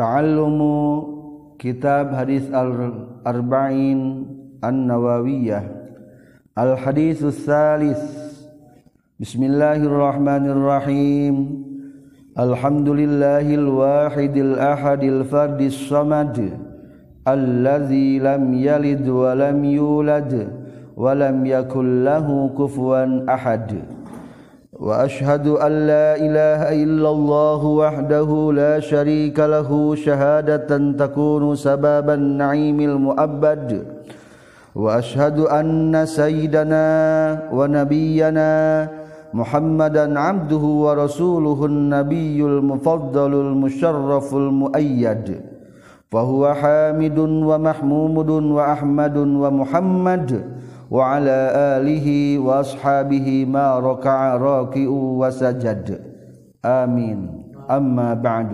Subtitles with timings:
[0.00, 1.04] ta'allumu
[1.60, 4.24] kitab hadis al-arba'in
[4.64, 5.68] an-nawawiyah
[6.56, 8.00] al-haditsus salis
[9.20, 11.68] Bismillahirrahmanirrahim
[12.32, 16.32] Alhamdulillahil wahidil ahadil fardis samad
[17.28, 20.32] Alladzi lam yalid wa lam yulad
[20.96, 23.99] wa lam yakul lahu kufuwan ahad
[24.79, 33.69] واشهد ان لا اله الا الله وحده لا شريك له شهاده تكون سبب النعيم المؤبد
[34.75, 36.85] واشهد ان سيدنا
[37.53, 38.51] ونبينا
[39.33, 45.41] محمدا عبده ورسوله النبي المفضل المشرف المؤيد
[46.11, 50.29] فهو حامد ومحمومد واحمد ومحمد
[50.91, 51.37] وعلى
[51.77, 52.07] آله
[52.39, 55.87] وأصحابه ما ركع راكع وسجد
[56.65, 57.19] آمين
[57.69, 58.51] أما بعد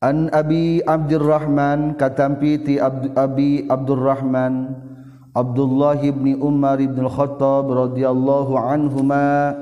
[0.00, 4.72] An Abi Abdurrahman katampi ti Abi Abdurrahman
[5.36, 9.52] Abdullah bin Umar bin Khattab radhiyallahu anhuma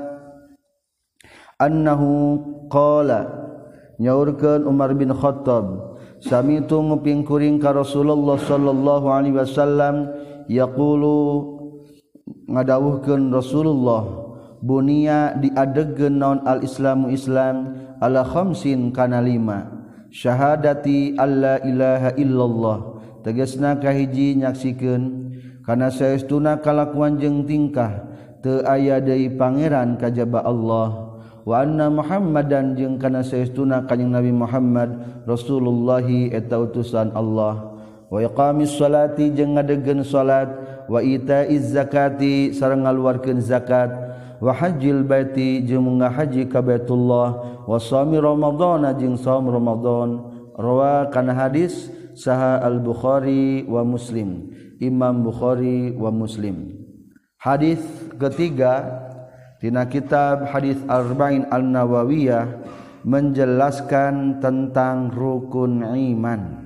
[1.59, 2.39] annahu
[2.70, 3.27] qala
[3.98, 10.06] nyaurkeun Umar bin Khattab samitu nguping kuring ka Rasulullah sallallahu alaihi wasallam
[10.47, 11.19] yaqulu
[12.47, 14.23] ngadawuhkeun Rasulullah
[14.63, 19.71] bunia diadegen naon al-islamu Islam ala khamsin kana lima.
[20.14, 22.77] Syahadati alla ilaha illallah.
[23.25, 25.02] Tegasna kahiji nyaksikeun
[25.66, 28.14] kana saestuna kalakuan jeung tingkah
[28.45, 31.17] teu aya deui pangeran kajaba Allah.
[31.44, 37.73] Wa anna Muhammadan jeung kana saestuna kanjing Nabi Muhammad Rasulullah eta utusan Allah.
[38.14, 40.50] qami salaati jeung ngadegen salat.
[40.83, 43.89] Waita zakati sarang ngaluarkan zakat.
[44.44, 47.64] Wahajil baiti jeung nga haji ka Baitullah.
[47.64, 50.20] Wasami Ramadhana jeung saum ramadhan.
[50.59, 54.52] Rawa kana hadis saha al-Bukhari wa Muslim.
[54.83, 56.75] Imam Bukhari wa Muslim.
[57.39, 57.80] Hadis
[58.20, 58.83] ketiga
[59.64, 62.59] tina kitab hadis arba'in al-nawawiyah
[63.08, 66.63] menjelaskan tentang rukun iman.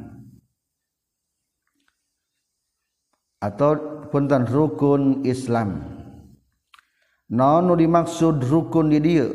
[3.38, 5.84] atau punten rukun Islam.
[7.28, 9.28] Naon dimaksud rukun di dia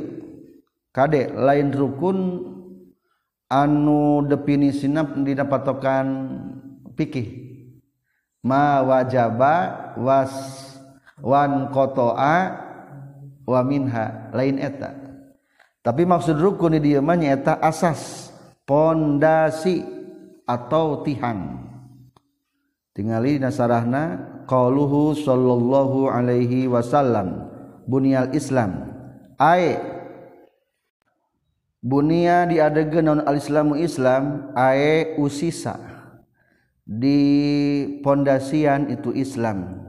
[0.92, 2.18] Kadek lain rukun
[3.48, 6.04] anu definisi sinap didapatokan
[6.92, 7.32] pikih
[8.44, 9.56] ma wajaba
[9.96, 10.32] was
[11.24, 12.36] wan kotoa
[13.48, 14.28] wa minha.
[14.36, 14.92] Lain eta.
[15.80, 18.28] Tapi maksud rukun di dia mah eta asas
[18.69, 19.80] pondasi
[20.44, 21.72] atau tihang
[22.92, 27.48] tingali nasarahna qauluhu sallallahu alaihi wasallam
[27.88, 28.92] bunyal islam.
[29.41, 29.80] Ai
[31.82, 35.76] bunia diadegeun naon al-islamu islam ae usisa
[36.86, 37.19] di
[38.04, 39.88] pondasian itu islam.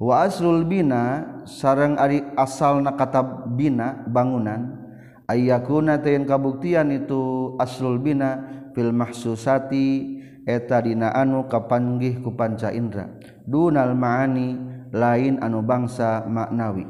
[0.00, 4.80] Wa aslul bina sareng ari asalna kata bina bangunan
[5.28, 13.08] ayyakuna tayang kabuktian itu aslul bina fil mahsusati eta dina anu kapanggih ku panca indra.
[13.44, 14.56] Dunal maani
[14.92, 16.86] lain anu bangsa maknawi.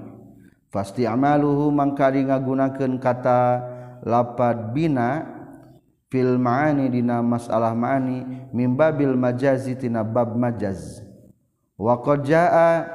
[0.70, 3.58] Pasti amaluhu mangkari ngagunakeun kata
[4.06, 5.26] lapad bina
[6.08, 11.02] fil maani dina masalah maani mimbabil majazi tina bab majaz.
[11.74, 12.86] Wa qad jaa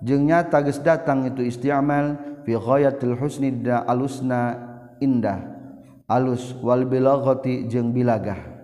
[0.00, 2.16] jeung nyata geus datang itu isti'mal
[2.48, 4.56] fi ghayatil husni da alusna
[4.98, 5.56] indah.
[6.08, 8.57] Alus wal bilaghati jeung bilagah.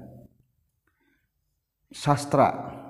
[1.95, 2.83] sastra.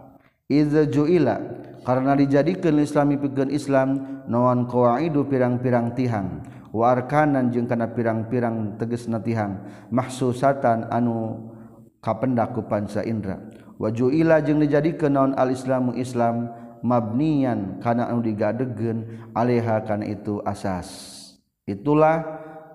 [0.48, 1.40] Iza juila
[1.84, 6.40] karena dijadikan Islami pikeun Islam noan qawaidu pirang-pirang tihang?
[6.72, 9.60] Wa arkanan jeung kana pirang-pirang tegesna tihang?
[9.92, 11.48] Mahsusatan anu
[12.04, 13.40] kapendak ku panca indra
[13.80, 16.52] wa juila jeung dijadikeun naon al-islamu Islam
[16.84, 20.88] mabnian kana anu digadegen alaiha kana itu asas.
[21.64, 22.20] Itulah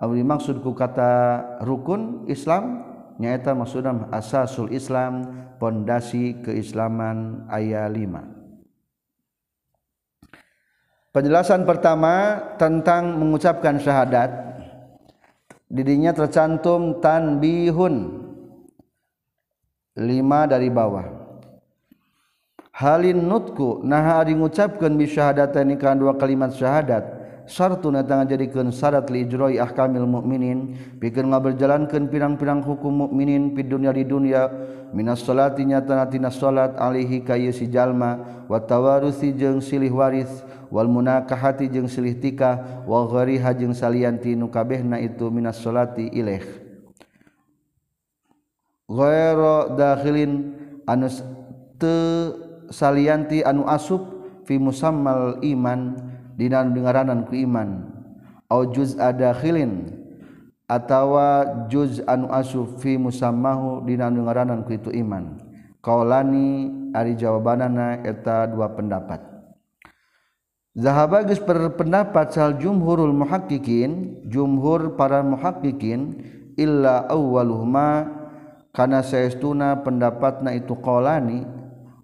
[0.02, 2.82] anu dimaksud ku kata rukun Islam
[3.22, 8.40] nyaeta maksudna asasul Islam pondasi keislaman ayat 5
[11.10, 14.30] penjelasan pertama tentang mengucapkan syahadat.
[15.70, 18.26] Didinya tercantum tanbihun.
[19.98, 21.06] Lima dari bawah.
[22.74, 27.19] Halin nutku nah ari ngucapkeun syahadataini kan dua kalimat syahadat
[27.50, 34.06] sartuna tangan jadikan syarat lijroi ahkamil mukminin pikeun ngaberjalankeun pirang-pirang hukum mukminin di dunya di
[34.06, 34.46] dunya
[34.94, 38.42] minas salati nyatana tina salat alihi kayu si jalma.
[38.46, 40.30] Wa tawarusi jeung silih waris.
[40.70, 42.86] Wal munakahati jeung silih tikah.
[42.86, 46.42] Wa ghariha jeung salian tinu kabehna itu minas salati ilaih.
[48.90, 51.22] Ghairu dakhilin anus
[51.78, 51.94] te
[52.74, 54.02] salianti anu asub
[54.42, 56.09] fi musammal iman.
[56.40, 57.84] Di dengaranan ku iman.
[58.72, 59.92] Ju adalin
[60.64, 65.36] atawa juz anu asub fi musammahu di dengaranan ku itu iman.
[65.84, 69.20] Kaulani ari jawabanana eta dua pendapat.
[70.70, 76.00] Zahabagis berpendapat sal jumhurul muhaqqiqin jumhur para muhaqqiqin
[76.54, 78.06] illa awwaluhuma
[78.70, 81.42] kana saestuna pendapatna itu qaulani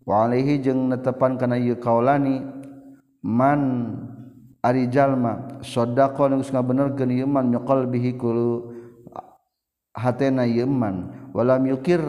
[0.02, 2.42] wa alaihi jeung netepan kana ieu qaulani
[3.22, 3.60] man
[4.66, 8.74] ari jalma sodako nunggus ngabener gen yeman nyokol bihikulu
[9.94, 12.02] hatena yeman walam yukir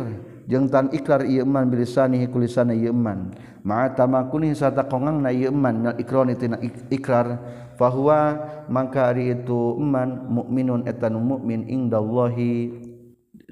[0.50, 6.34] jeng tan ikrar yeman bilisani hikulisana yeman ma'a tamakuni sata kongang na yeman nal ikroni
[6.34, 6.58] tina
[6.90, 7.38] ikrar.
[7.78, 8.42] Fahuwa
[8.74, 12.74] mangka ari itu eman mukminun etan mukmin indallahi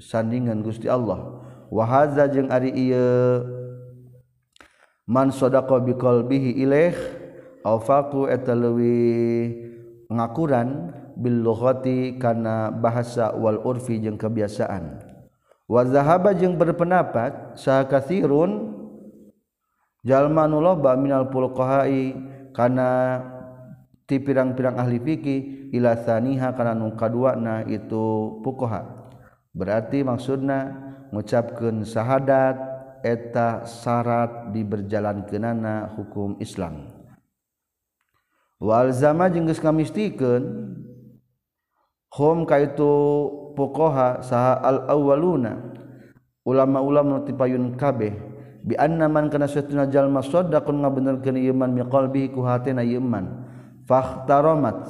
[0.02, 1.46] sandingan gusti Allah.
[1.70, 3.46] Wa hadza jeung ari ieu
[5.06, 6.98] man sodako biqalbihi ilaih
[7.66, 9.50] awfaku eta leuwih
[10.06, 15.02] ngakuran bil lughati kana bahasa wal urfi jeung kebiasaan.
[15.66, 18.70] Wa zahaba jeung berpendapat saha katsirun
[20.06, 22.14] jalma nu loba minal fuqahai
[22.54, 23.18] kana
[24.06, 29.10] ti pirang-pirang ahli fikih ila saniha kana nu kaduana itu fuqaha
[29.50, 32.54] berarti maksudna ngucapkeun syahadat
[33.02, 36.95] eta syarat diberjalankeunana hukum Islam.
[38.56, 40.72] Walzama jenggus kamistikan
[42.08, 42.88] home kaitu
[43.52, 45.76] pokoha saha al awaluna
[46.48, 48.16] ulama-ulama tipayun kabeh
[48.64, 53.44] bi anna man kana satuna jalma saddaqun ngabenerkeun ieu man miqalbi ku hatena ieu man
[53.84, 54.88] fahtaramat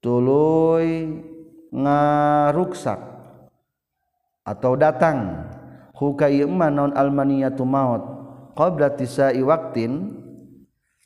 [0.00, 1.20] tuluy
[1.68, 3.00] ngaruksak
[4.48, 5.44] atau datang.
[5.98, 7.98] Huka iman non almaniyatu maut
[8.54, 10.17] qabla tisai waqtin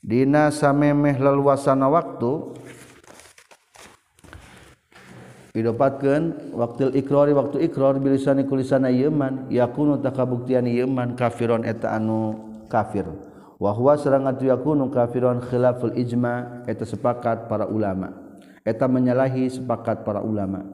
[0.03, 2.59] Dina samemeh leluasana waktu
[5.55, 12.35] didapatkan waktu Iqrori waktu Iqror bilisani kulisana Yeman yakunu takabuktian Yeman kafiron eta anu
[12.67, 13.07] kafir.
[13.63, 18.11] Wahwa serangan tu yakunu kafiron khilaful ijma eta sepakat para ulama.
[18.67, 20.67] Eta menyalahi sepakat para ulama.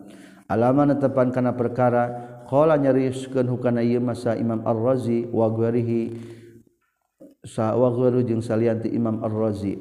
[0.50, 2.18] Alaman tepan kana perkara
[2.50, 6.02] qala nyariskeun hukana ieu masa Imam Ar-Razi wa ghairihi
[7.46, 9.78] sawwaru jeung salianti Imam Ar-Razi.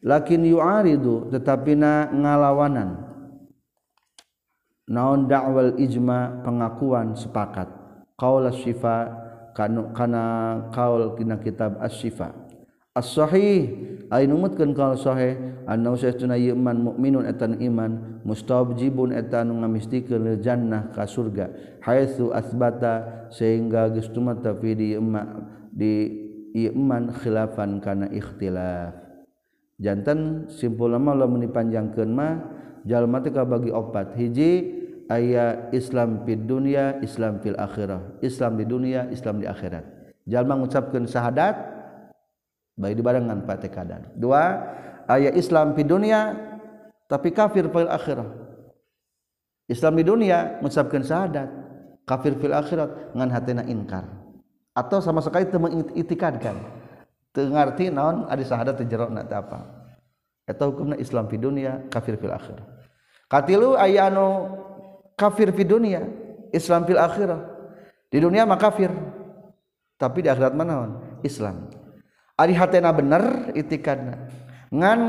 [0.00, 3.08] Lakin yuaridu tetapi na ngalawanan.
[4.90, 7.68] Naon dakwal ijma pengakuan sepakat.
[8.20, 9.16] Qaul as-sifa
[9.56, 10.22] kana kana
[10.70, 12.30] qaul dina kitab as-sifa
[12.94, 13.70] as-sahih
[14.12, 21.08] ay numutkeun qaul sahih anna usaituna iman mukminun etan iman mustabjibun etan ngamistikeun jannah ka
[21.08, 21.78] surga.
[21.80, 25.00] Haitsu asbata sehingga geus tumatep di
[25.72, 25.92] di
[26.54, 28.94] iman khilafan kana ikhtilaf.
[29.80, 32.32] Jantan simpul mah lamun dipanjangkeun mah
[32.84, 34.12] jalma teh bagi opat.
[34.12, 34.50] Hiji
[35.08, 38.20] aya Islam fid dunia Islam fil akhirah.
[38.20, 39.84] Islam di dunia Islam di akhirat.
[40.28, 41.56] Jalma mengucapkan syahadat
[42.80, 44.56] baik dibarengan patekadan dua
[45.04, 46.36] aya Islam fid dunia
[47.08, 48.28] tapi kafir fil akhirah.
[49.64, 51.48] Islam di dunia mengucapkan syahadat
[52.04, 54.19] kafir fil akhirat ngan hatena inkar
[54.76, 56.56] atau sama sekali teu mengitikadkan
[57.34, 59.66] teu ngarti naon ada syahadat teu jero na apa.
[60.46, 62.66] Eta hukumna Islam fid dunia kafir fil akhirah.
[63.30, 64.50] Katilu aya anu
[65.14, 66.02] kafir di dunia
[66.50, 67.38] Islam fil akhirah.
[68.10, 68.90] Di dunia mah kafir.
[69.94, 71.70] Tapi di akhirat mana Islam.
[72.34, 74.26] Ari hatena bener itikadna.
[74.74, 75.00] Ngan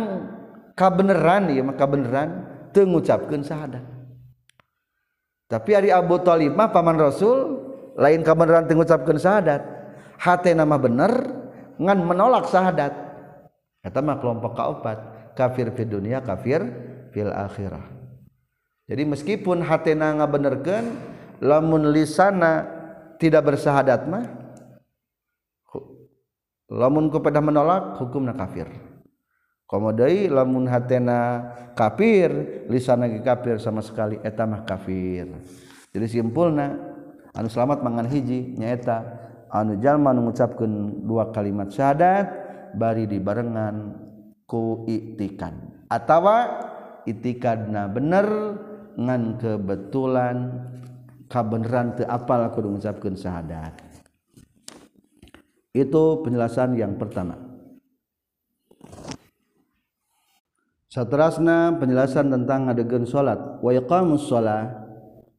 [0.77, 2.29] kabeneran ya maka beneran
[2.69, 3.41] teu ngucapkeun
[5.51, 7.60] tapi ari Abu Thalib mah paman Rasul
[7.97, 9.61] lain kabeneran teu ngucapkeun syahadat.
[10.21, 11.11] Hatena mah bener
[11.81, 12.93] ngan menolak syahadat.
[13.81, 14.97] Eta mah kelompok kaopat
[15.33, 16.61] kafir di dunia kafir
[17.09, 17.81] fil akhirah.
[18.85, 20.85] Jadi meskipun hatena ngabenerkeun
[21.41, 22.67] lamun lisana
[23.17, 24.25] tidak bersahadat mah
[26.71, 28.67] lamun kepada menolak hukumna kafir.
[29.65, 31.47] Komodai lamun hatena
[31.79, 32.31] kafir
[32.67, 35.31] lisana kafir sama sekali eta mah kafir.
[35.95, 36.90] Jadi simpulna
[37.35, 39.21] anu selamat mangan hiji nyaeta.
[39.51, 42.23] Anu jalma nu ngucapkeun dua kalimat syahadat
[42.71, 43.99] bari dibarengan
[44.47, 45.51] ku iktikad
[45.91, 46.63] atawa
[47.03, 48.27] itikadna bener
[48.95, 50.55] ngan kebetulan
[51.27, 53.75] kabeneran teu apal aku mengucapkan syahadat.
[55.75, 57.35] Itu penjelasan yang pertama.
[60.91, 64.90] Satrasna penjelasan tentang adegan salat wa iqamus shalah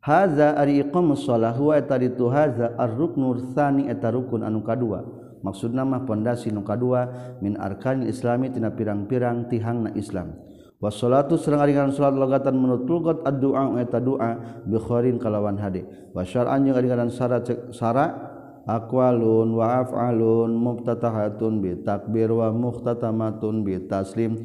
[0.03, 5.07] haza ari iqamus shalah wa eta ditu haza ar-ruknur tsani eta rukun anu kadua.
[5.43, 10.39] Maksudna mah pondasi nu kadua min arkanil islami tina pirang-pirang tihangna Islam.
[10.79, 14.79] Wa salatu sareng aringan salat logatan menurut lugat addu'a eta doa bi
[15.19, 17.39] kalawan hade wa syar'an jeung aringan sara
[17.71, 18.07] sara
[18.67, 24.39] aqwalun wa af'alun mubtatahatun bi takbir wa muhtatamatun bi taslim.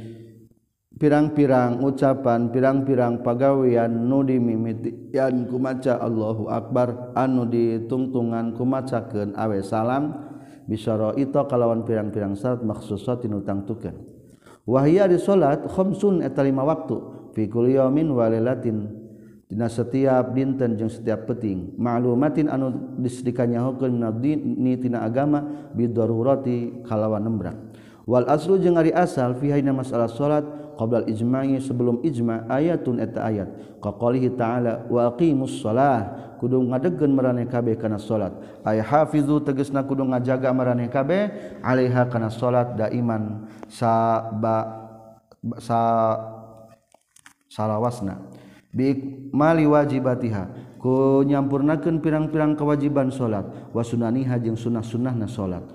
[0.98, 10.14] pirang-pirang ucapan pirang-pirang pagawean nudi mimitian kumaca Allahu Akbar anu ditungtungan kumacakeun awe salam
[10.66, 13.96] bisyara itu kalawan pirang-pirang syarat maksusatin utangtukeun
[14.66, 16.98] wahia di salat khamsun eta lima waktu
[17.38, 19.08] fi kulli yaumin wa lailatin.
[19.48, 27.24] Dina setiap dinten jeung setiap peting ma'lumatin anu disedikanya hukum nadini tina agama bidarurati kalawan
[27.24, 27.72] nembrang.
[28.04, 30.44] Wal aslu jeung ari asal fi hayna masalah salat
[30.78, 33.50] qabla ijma'i sebelum ijma ayatun eta ayat.
[33.82, 38.30] Qaqalihi ta'ala wa aqimus shalah kudu ngadegkeun marane kabeh kana salat
[38.62, 41.34] ay hafizu tegasna kudu ngajaga marane kabeh
[41.66, 44.86] alaiha kana salat daiman sa ba
[45.58, 45.80] sa
[47.50, 48.22] salawasna.
[48.70, 48.94] Bi
[49.34, 55.66] mali wajibatiha ku nyampurnakeun pirang-pirang kewajiban salat wa sunaniha jeung sunah-sunahna salat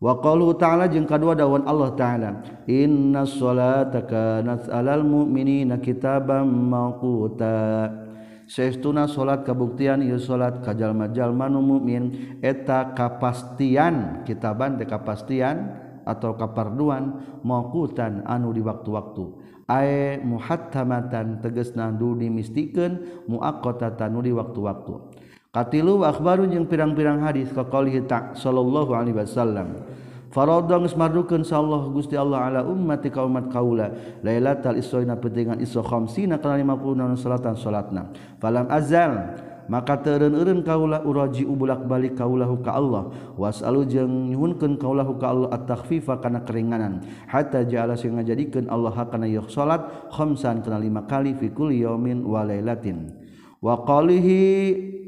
[0.00, 2.30] Waqalu ta'ala jeung kadua dawan Allah ta'ala
[2.64, 8.08] Inna sholata kanat alal mu'minina kitaban mawquta.
[8.50, 15.70] Saestuna salat kabuktian ieu salat ka jalma-jalma nu mukmin eta kapastian kitaban teh kapastian
[16.02, 19.24] atau kaparduan mawqutan anu di waktu-waktu.
[19.70, 25.09] Ae muhattamatan tegasna du dimistikeun muaqqatatan di waktu-waktu.
[25.50, 29.82] Katilu akhbarun jeung pirang-pirang hadis ka qaulihi ta sallallahu alaihi wasallam.
[30.30, 33.90] Faradha geus sallallahu Gusti Allah ala ummati ka umat kaula
[34.22, 38.14] lailatal isra na pentingan isra khamsina kana 50 naon salatan salatna.
[38.38, 43.10] Falam azal maka teureun-eureun kaula uraji ubulak balik kaulahu ka Allah.
[43.34, 47.02] Wasalu jeung nyuhunkeun kaulahu ka Allah at-takhfifa kana keringanan.
[47.26, 49.82] Hatta ja'ala sing ngajadikeun Allah kana yeuh salat
[50.14, 53.18] khamsan kana lima kali fi kulli yaumin wa lailatin.
[53.58, 54.99] Wa qalihi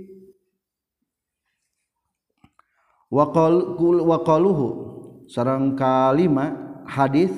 [3.12, 4.66] waqaluhu.
[5.28, 6.56] Sarang kalima
[6.88, 7.32] hadis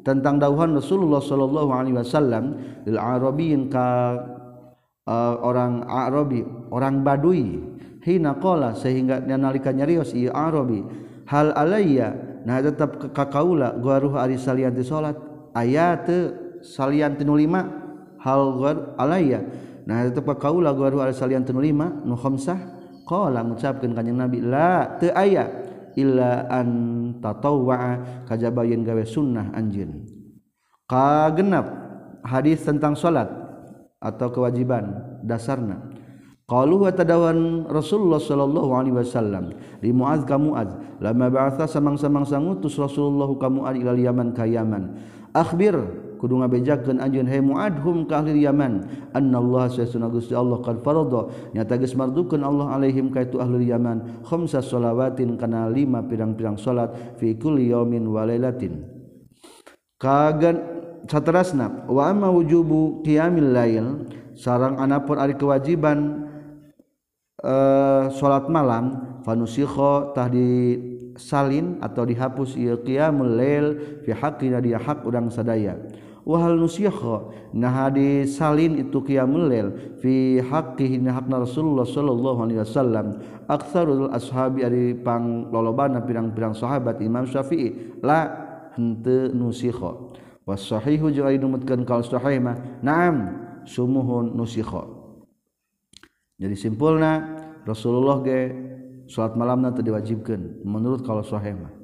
[0.00, 2.56] tentang dauhan Rasulullah sallallahu alaihi wasallam
[2.88, 4.16] lil arabiyin ka
[5.04, 7.76] uh, orang Arabi orang Badui.
[7.98, 10.80] Hina qala sehingga nalika nyarios ieu Arabi
[11.28, 12.40] hal alayya?
[12.48, 15.18] Nah tetap ka kaula garuh ari salian ti salat.
[15.52, 16.32] Aya teu
[16.64, 17.68] salian ti lima
[18.24, 19.44] hal garuh alayya.
[19.84, 22.77] Nah tetap ka kaula garuh ari salian ti lima nu khamsah.
[23.08, 25.48] Qala ngucapkeun kanjeng Nabi la teu aya
[25.96, 26.68] illa an
[27.24, 30.04] tatawwa kajaba yen gawe sunnah anjeun.
[30.84, 31.66] Ka genap
[32.20, 33.32] hadis tentang salat
[33.96, 34.92] atau kewajiban
[35.24, 35.88] dasarna.
[36.48, 39.52] Qalu wa tadawan Rasulullah sallallahu alaihi wasallam
[39.84, 44.96] li Muaz ka Muaz lama ba'atha samang-samang sangutus Rasulullah ka Muaz ila Yaman ka Yaman.
[45.36, 45.76] Akhbir
[46.18, 48.84] kudu ngabejakeun anjeun he muadhum ka ahli Yaman
[49.14, 51.30] annallah sesuna Gusti Allah qad farada.
[51.54, 56.90] Nyata geus mardukeun Allah alaihim ka itu ahli Yaman khamsa shalawatin kana lima pirang-pirang salat
[57.16, 58.82] fi kulli yaumin wa lailatin.
[59.98, 60.58] Kagan
[61.06, 63.86] saterasna wa amma wujubu qiyamil lail
[64.34, 66.26] sarang anapun ari kewajiban
[67.42, 70.78] uh, salat malam fanusikha tah di
[71.18, 73.66] salin atau dihapus ieu qiyamul lail
[74.06, 75.74] fi haqqina dia hak urang sadaya.
[76.28, 79.96] Wahal nusyakha nah di salin itu qiyamul lail.
[80.04, 83.16] Fi haqqihi hakna Rasulullah sallallahu alaihi wasallam.
[83.48, 87.98] Aktsarul ashabi ari pang lolobana pirang-pirang sahabat Imam Syafi'i.
[88.04, 88.28] La
[88.76, 89.96] henteu nusikha
[90.44, 92.60] was sahihu jeung ari numutkeun kaul sahih mah.
[92.84, 94.84] Naam sumuhun nusikha
[96.38, 98.54] jadi simpulna Rasulullah ge
[99.10, 100.62] salat malamna teu diwajibkeun.
[100.62, 101.77] Menurut kaul sahih mah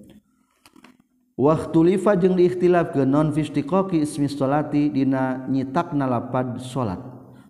[1.35, 6.99] waktu lifa jeung diikhtilaf ke non fistiqoqi ismi salati dina nyitak nalapad salat.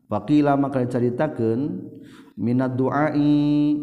[0.04, 1.90] Fakila maka diceritakeun
[2.36, 3.74] minat du'ai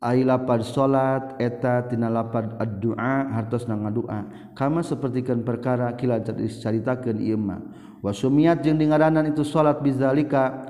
[0.00, 7.40] ai lapad sholat eta tina lapad ad-du'a hartos ngadoa kama sapertikeun perkara kila dicaritakeun ieu
[7.40, 7.60] mah.
[8.00, 10.68] Wa sumiyat jeung dingaranan itu salat bizalika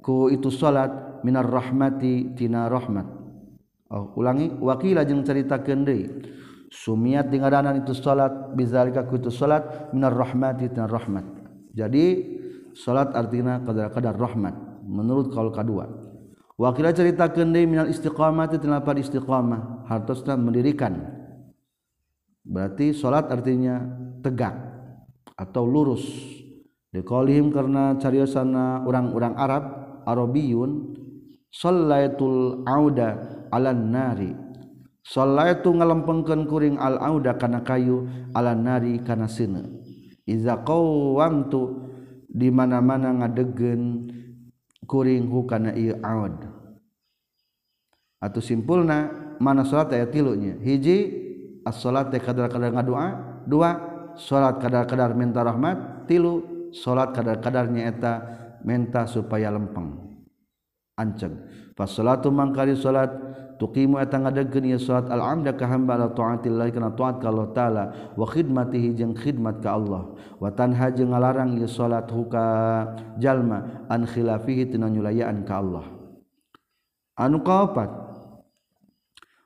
[0.00, 3.04] ku itu salat minar rahmati tina rahmat.
[3.90, 6.04] Oh ulangi wakila jeung ceritakeun deui.
[6.70, 11.26] Sumiat denganan itu salat bizalika kutu salat minar rahmati dan rahmat.
[11.74, 12.38] Jadi
[12.72, 14.54] salat artinya kadar-kadar rahmat
[14.86, 15.90] menurut kaul kedua.
[16.54, 21.18] Wakila ceritakeun deui minal istiqamati tina pada istiqamah hartosna mendirikan.
[22.46, 23.82] Berarti salat artinya
[24.22, 24.54] tegak
[25.34, 26.04] atau lurus.
[26.90, 29.62] Diqaulihim karena cariosana orang-orang Arab
[30.10, 30.98] Arabiyun
[31.50, 34.49] Salaitul Auda alan nari
[35.00, 38.04] Salaitu ngalempengkeun kuring al-auda kana kayu
[38.36, 39.80] ala nari kana sine
[40.28, 41.88] iza qawamtu
[42.30, 44.06] di mana-mana ngadegen
[44.86, 46.46] kuring hukana ieu aud.
[48.20, 49.08] Atuh simpulna
[49.40, 50.60] mana salat aya tilunya?
[50.60, 50.98] Hiji
[51.64, 53.04] as-salat kadar-kadar ngadua
[53.48, 53.70] dua
[54.14, 58.12] salat kadar-kadar minta rahmat tilu salat kadar-kadarnya eta
[58.62, 59.96] minta supaya lempeng.
[61.00, 61.48] Anceng.
[61.72, 63.08] Pas salatu mangkari salat
[63.60, 67.48] tuqimu eta ngadegkeun ieu salat al amda ka hamba la taatillah kana taat ka Allah
[67.52, 67.84] taala
[68.16, 70.16] wa khidmatihi jeung khidmat ka Allah.
[70.40, 72.40] Wa tanha jeung ngalarang ieu salat huka
[73.20, 75.84] jalma an khilafihi tina nyulayaan ka Allah.
[77.20, 77.92] Anu kaopat?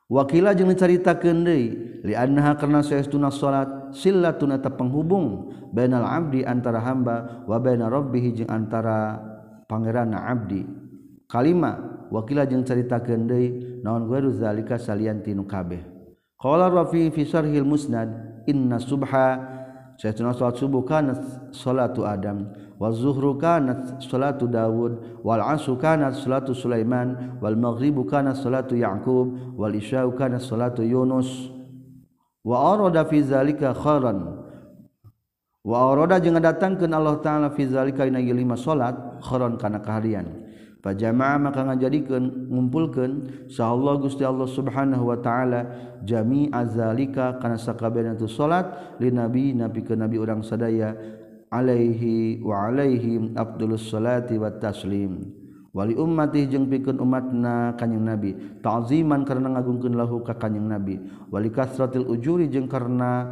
[0.07, 1.67] Wakila jeung dicaritakeun deui
[2.07, 8.31] li annaha karna saestuna salat sillatun eta penghubung bainal abdi antara hamba wa baina rabbih
[8.31, 9.19] jeung antara
[9.67, 10.63] pangeranna abdi.
[11.27, 15.81] Kalima wakila jeung caritakeun deui naon ghairu zalika salian tinu kabeh.
[16.41, 19.41] Qala rafi fi syarhil musnad inna subha
[19.97, 21.17] sayatuna salat subuh kanat
[21.57, 28.37] salatu adam wa zuhru kanat salatu daud wal asru kanat salatu sulaiman wal maghribu kanat
[28.37, 31.49] salatu yaqub wal isya kanat salatu yunus.
[32.45, 34.45] Wa arada fi zalika khairan.
[35.65, 38.93] Wa arada jeung datangkeun Allah taala fi zalika ina lima salat
[39.25, 40.44] khairan kana kaharian.
[40.85, 43.13] pajamaah maka ngajadikeun ngumpulkeun
[43.57, 45.61] Allah Gusti Allah Subhanahu wa taala
[46.05, 50.93] jami azalika kana sakabehna tu salat li nabi nabi ke nabi urang sadaya
[51.49, 55.31] alaihi wa alaihim afdalus salati wat taslim.
[55.75, 58.31] Wali ummati jeung pikeun umatna kanjing nabi
[58.63, 61.03] ta'ziman karena ngagungkeun lahu ka kanjing nabi.
[61.31, 63.27] Wali kasratil ujuri jeung karena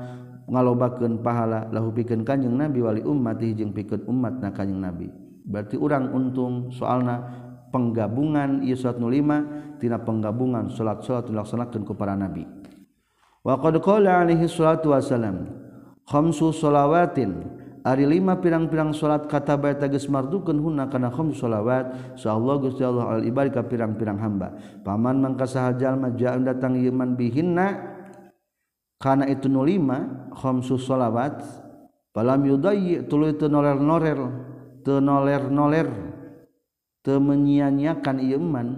[0.50, 2.82] ngalobakeun pahala lahu pikeun kanjing nabi.
[2.82, 5.06] Wali ummati jeung pikeun umatna kanjing nabi.
[5.42, 7.41] Berarti orang untung soalna
[7.72, 9.40] penggabungan ieu salat nu lima
[9.80, 12.44] tina penggabungan salat-salat dilaksanakeun ku para nabi.
[13.40, 15.48] Wa qad qala alaihi salatu wasalam
[16.06, 17.42] khamsu shalawatin
[17.82, 22.14] ari lima pirang-pirang salat kata bae geus mardukeun hunna kana khamsu salawat.
[22.22, 24.54] Allah Gusti Allah al ibarika pirang-pirang hamba.
[24.86, 27.98] Paman mangka saha jalma jaan datang iman bihinna.
[29.02, 31.42] Kana itu nu lima khamsu salawat.
[32.12, 34.20] Falam yudayyi tuluy teu noler-noler
[34.84, 36.11] teu noler-noler
[37.10, 38.68] menyanyiakan Iman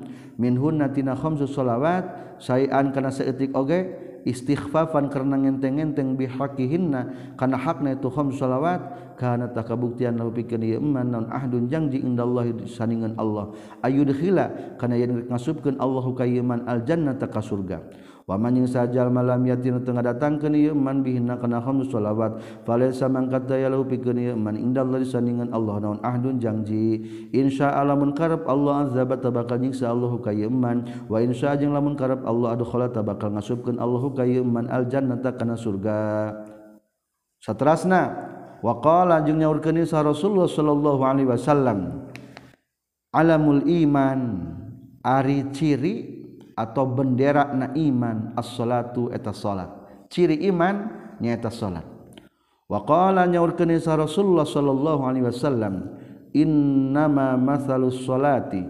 [0.40, 2.04] minhuntinalawat
[2.40, 3.92] sayan karena seetik oge
[4.24, 11.07] istighfafan karena ngenteng-enteng bihaqihinna karena hakna itu khamsalawat karena tak kabuktian lahu pikeun ieu iman
[11.07, 13.55] naon ahdun janji indallah saningan Allah.
[13.83, 17.83] Ayudkhila kana yen ngasupkeun Allahu ka ieu man al jannata ka surga.
[18.24, 22.40] Wa man yang sajal malam yatin tengah datang ke ieu man bihna kana khamsu shalawat
[22.64, 27.05] falaysa mangkat daya lahu pikeun ieu man indallah saningan Allah naon ahdun janji.
[27.37, 30.88] Insyaallah mun karep Allah azza wa bakal nyiksa Allahu ka ieu man.
[31.05, 35.37] Wa insya jeung lamun karep Allah adkhala bakal ngasupkeun Allahu ka ieu man al jannata
[35.37, 36.33] kana surga.
[37.44, 38.33] Satrasna.
[38.64, 42.09] waqala jeung nyaurkeun sa Rasulullah sallallahu alaihi wasallam.
[43.12, 44.20] Alamul iman
[45.05, 46.24] ari ciri
[46.57, 49.68] atau bendera na iman as-salatu eta salat.
[50.09, 50.88] Ciri iman
[51.20, 51.85] nya eta salat.
[52.64, 55.92] Waqala nyaurkeun sa Rasulullah sallallahu alaihi wasallam
[56.33, 58.64] innama masalus salati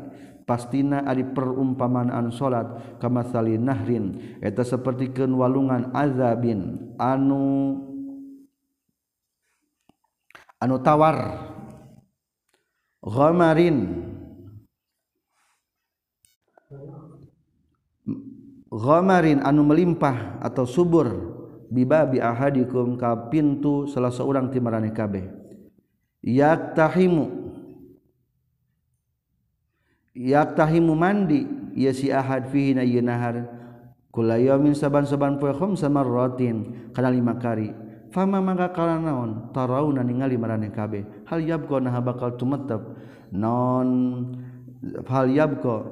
[0.45, 4.37] pastina ari perumpamaan salat kamasali nahrin.
[4.43, 7.94] Eta sapertikeun walungan azabin anu
[10.65, 11.45] anu tawar.
[13.05, 14.01] Ghomarin
[18.73, 21.37] Ghomarin anu melimpah atau subur.
[21.69, 25.31] Bibabi ahadikum ka pintu salah seorang ti marane kabeh.
[26.25, 27.25] Yaktahimu.
[30.17, 31.47] Yaktahimu mandi.
[31.75, 33.51] Ya si ahad fihi na yeunahar
[34.15, 36.91] kula yaumin saban-saban poe khamsa marratin.
[36.95, 37.84] Kana lima kali
[38.15, 41.27] Fama mangga kala naon tarauna ningali marane kabeh.
[41.27, 42.79] Hal yabqa nah bakal tumetep.
[43.35, 43.89] Non
[45.03, 45.83] hal yabqa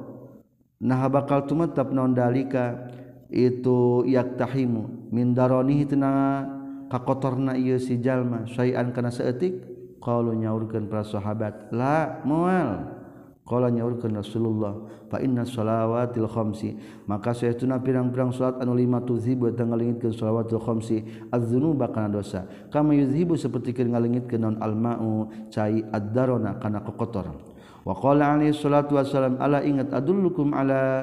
[0.86, 2.86] nah bakal tumetep non dalika?
[3.26, 5.10] Itu yaktahimu.
[5.10, 6.46] Min daronihi tina
[6.86, 8.46] kakotorna ieu si jalma.
[8.46, 9.66] Sayan kana seetik?
[9.98, 11.74] Qalu nyaurkeun para sahabat.
[11.74, 13.01] La moal
[13.42, 14.74] qala nyaurkeun Rasulullah
[15.10, 16.78] fa inna shalawatil khamsi.
[17.06, 22.46] Maka saytuna pirang-pirang salat anu lima tuzibu eta ngalingitkeun shalawatil khamsi az-dzunuba kana dosa.
[22.70, 27.52] Kama yuzhibu saperti keur ngalingitkeun non al-ma'u cai ad-darona kana kokotoran
[27.82, 31.02] Waqala alaihi salatu ala ingat adullukum ala?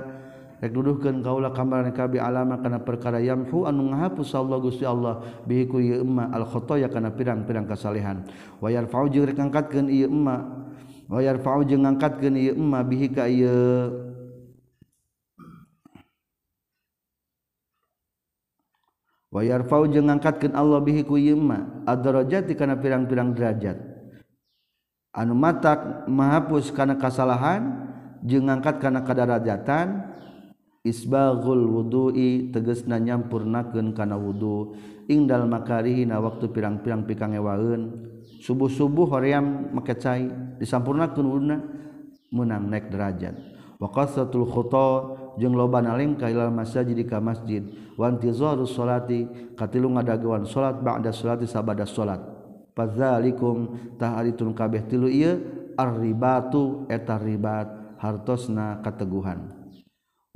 [0.60, 5.24] Rek duduhkeun kaula kamar kabi alama kana perkara yamhu anu ngahapus Allah Gusti Allah.
[5.48, 8.28] Bihi ku ieu emma al khotoya kana pirang-pirang kasalehan.
[8.60, 10.68] Wa yarfa'u jeung rek ngangkatkeun ieu emma
[11.10, 14.10] wayar fau jeung ngangkat emma bihi ka ieu?
[19.30, 21.86] Wayar fau jeung ngangkatkeun Allah bihi ku ieu emma.
[21.86, 23.78] Adarajati kana pirang-pirang derajat.
[25.14, 27.90] Anu matak mahapus kana kasalahan
[28.26, 30.18] jeung ngangkat kana kadarajatan
[30.86, 34.74] isbaghul wudhu'i tegesna nyampurnakeun kana wudu.
[35.10, 37.82] Ingdal makarihina waktu pirang-pirang pikangewaeun
[38.40, 41.58] subuh-subuh hoream make cai disampurnakeun wuduna
[42.32, 43.36] meunang naik derajat.
[43.80, 44.88] Wa qasatul khuta
[45.40, 47.64] jeung loba nalengka ilal masjid di ka masjid.
[48.00, 52.20] Wa intizaru sholati katilu ngadagewan salat ba'da sholati sabada salat
[52.76, 54.24] fadzalikum tah
[54.56, 55.36] kabeh tilu ieu
[55.76, 57.68] arribatu eta ribat
[58.00, 59.59] hartosna kateguhan.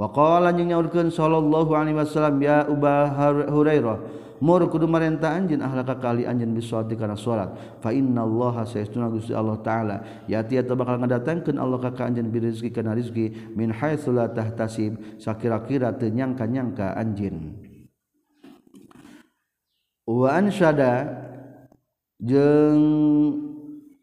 [0.04, 3.08] Waqala jeung nyaurkeun sallallahu alaihi wasallam ya Uba
[3.48, 7.56] Hurairah mur kudu marenta anjeun ahlaka kali anjeun bisholati kana salat.
[7.80, 10.04] Fa innallaha sayastuna Gusti Allah taala.
[10.28, 15.00] Yati eta bakal ngadatangkeun Allah ka ka anjeun birizki kana rizki min haitsu la tahtasib
[15.24, 17.56] sakira-kira teu nyangka-nyangka anjeun.
[20.04, 21.08] Wa ansyada
[22.20, 22.84] jeung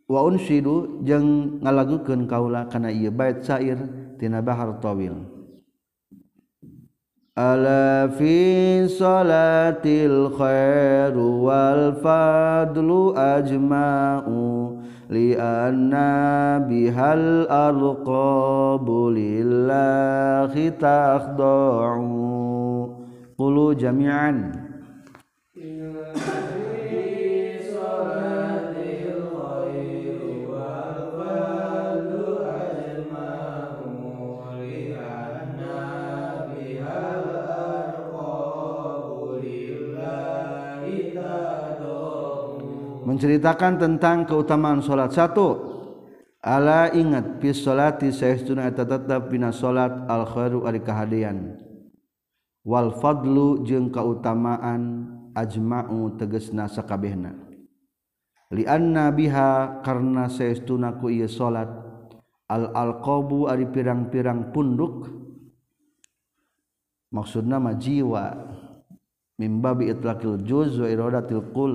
[0.09, 3.77] wa unsyidu jeung ngalagukeun kaula kana ieu bait syair
[4.17, 5.40] tina bahar tawil.
[7.41, 8.37] ala fi
[9.01, 14.45] salatil khairu wal fadlu ajma'u
[15.17, 22.19] li anna bihal arqabu lillahi takhda'u
[23.41, 24.37] qulu jami'an
[43.11, 45.67] menceritakan tentang keutamaan salat satu.
[46.41, 51.59] Allah ingat pis salati saestuna eta tetep dina salat al khairu ari kahadean
[52.65, 57.35] wal fadlu jeung kautamaan ajma'u tegesna sakabehna.
[58.55, 61.69] Li anna biha karna saestuna ku ieu salat
[62.49, 65.13] al alqabu ari pirang-pirang punduk.
[67.11, 68.39] Maksudna mah jiwa.
[69.37, 71.75] Mimbabi itlaqil juz wa iradatil qul.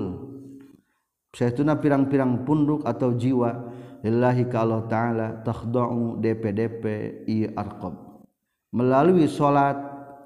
[1.36, 3.68] Syaituna pirang-pirang punduk atau jiwa
[4.00, 6.84] lillahi ka Allah taala takhda'u DPDP
[7.28, 8.24] i arqab.
[8.72, 9.76] Melalui salat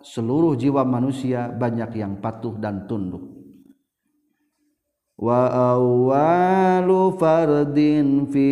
[0.07, 3.27] seluruh jiwa manusia banyak yang patuh dan tunduk.
[5.19, 8.49] Wa awwalu fardin fi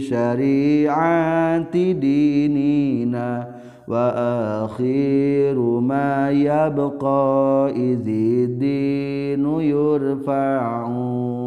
[0.00, 3.44] syari'ati dinina
[3.84, 4.06] wa
[4.64, 11.39] akhiru ma yabqa idzi dinu yurfa'u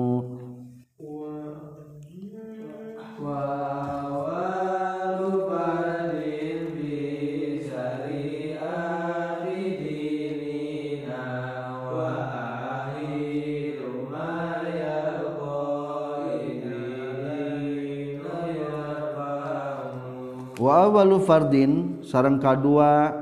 [20.73, 23.13] wawalu fardin sarang kadua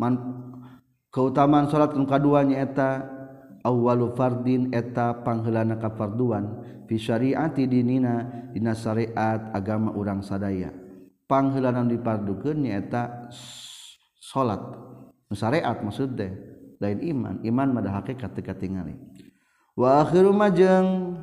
[0.00, 0.16] man,
[1.12, 3.04] keutamaan salat nu kadua nyaeta
[3.60, 10.72] awwalu fardin eta panghelana ka farduan fi syariati dinina dina syariat agama urang sadaya.
[11.28, 13.28] Panghelana nu dipardukeun nyaeta
[14.16, 14.64] salat
[15.36, 16.32] syariat maksud teh
[16.80, 18.96] lain iman iman mada hakikat teu katingali.
[19.76, 21.20] Wa akhiru majeng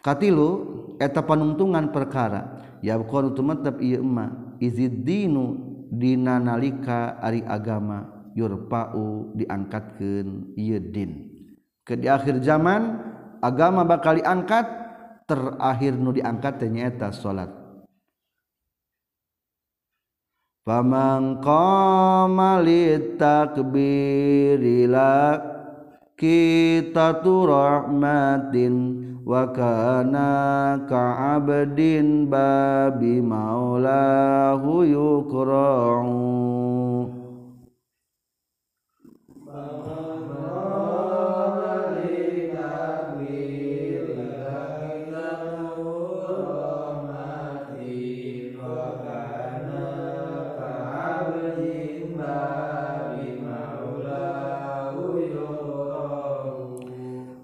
[0.00, 0.50] katilu
[0.96, 5.56] eta panungtungan perkara ya bukan untuk tetap ieu emak izidinu
[5.88, 11.34] dina nalika ari agama yurpa'u diangkatkeun ieu din.
[11.82, 13.08] Ke di akhir zaman
[13.40, 14.66] agama bakal diangkat
[15.28, 17.48] terakhir nu diangkat teh nyaeta salat
[20.68, 25.40] Faman qama litakbirila
[26.12, 36.16] kita tu rahmatin wakana ka'abdin babi maulahu yukra'u.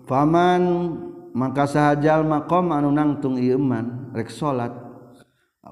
[0.05, 1.04] Paman
[1.35, 3.59] maka sahajal maqam anu nangtung ieu
[4.15, 4.71] rek salat.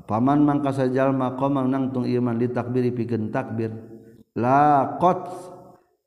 [0.05, 3.71] Paman mangka sahajal maqam anu nangtung ieu man ditakbiri pikeun takbir.
[4.35, 5.31] La qat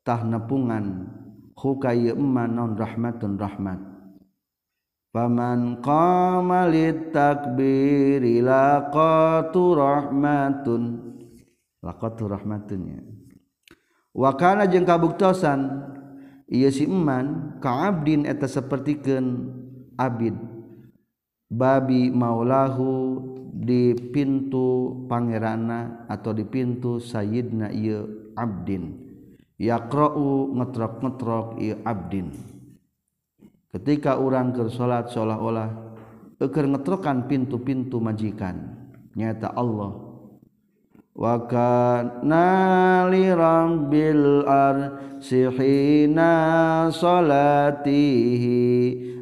[0.04, 1.08] tah nepungan
[1.56, 3.80] huka ieu non rahmatun rahmat.
[5.08, 10.82] Paman qama litakbiri laqatu rahmatun.
[11.80, 13.00] Laqatu rahmatun ya.
[14.12, 15.92] Wa kana jeung kabuktosan
[16.50, 19.26] ia siman kaabdin eta sapertikeun
[19.96, 20.36] Abid.
[21.46, 23.22] Babi maulahu
[23.56, 28.04] di pintu pangerana atau di pintu Sayyidna ia
[28.36, 28.92] Abdin.
[29.56, 32.28] Yaqra'u ngetrok-ngetrok ia Abdin.
[33.72, 35.68] Ketika orang ke salat seolah-olah
[36.36, 38.76] eker ngetrokan pintu-pintu majikan
[39.16, 40.05] nyata Allah
[41.16, 46.28] wa kana li rabbil arsihina
[46.92, 48.60] salatihi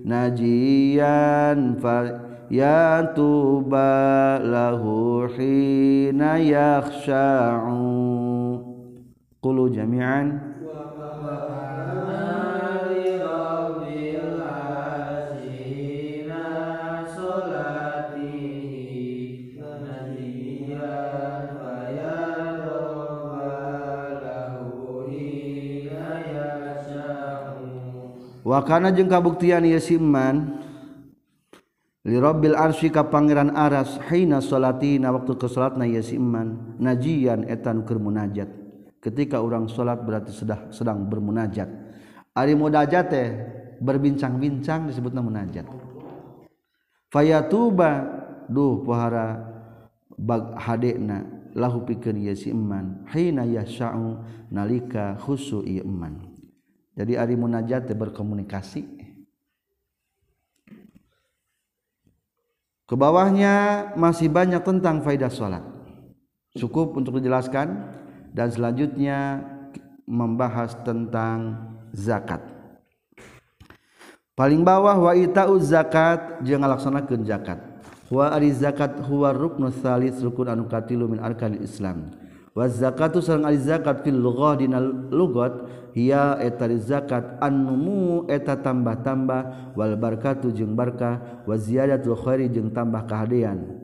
[0.02, 2.18] najiyan fa
[2.50, 7.78] ya tuba lahu hina yakhsha'u.
[9.38, 10.40] Qulu jami'an.
[10.64, 11.63] Wa
[28.44, 30.60] wakana jeung kabuktian ieu si iman.
[32.04, 36.76] Li rabbil arsy ka pangeran aras hina salatina waktu ke salatna ieu si iman.
[36.76, 38.52] Najian eta nu keur munajat.
[39.00, 41.68] Ketika urang salat berarti sedang sedang bermunajat.
[42.36, 43.28] Ari munajat teh
[43.80, 45.64] berbincang-bincang disebutna munajat.
[47.08, 48.04] Fayatuba
[48.52, 49.40] duh pohara
[50.12, 51.24] bag hadena
[51.56, 53.08] lahu pikeun ieu si iman.
[53.08, 54.20] Hina yasha'u
[54.52, 56.33] nalika khusu ieu iman.
[56.94, 58.86] Jadi ari munajat berkomunikasi.
[62.86, 65.64] Ke bawahnya masih banyak tentang faidah sholat.
[66.54, 67.98] Cukup untuk dijelaskan.
[68.34, 69.42] Dan selanjutnya
[70.06, 72.42] membahas tentang zakat.
[74.34, 77.62] Paling bawah wa ita'u zakat jeung ngalaksanakeun zakat.
[78.10, 81.22] Wa ari zakat huwa ruknu tsalis rukun anu katilu min
[81.62, 82.10] islam
[82.54, 84.78] wa zakatu sareng ari zakat fil lughah dina
[85.10, 85.52] lugat
[85.92, 93.02] hiya eta zakat annumu eta tambah-tambah wal barakatu jeung barkah wa ziyadatul khairi jeung tambah
[93.10, 93.82] kahadean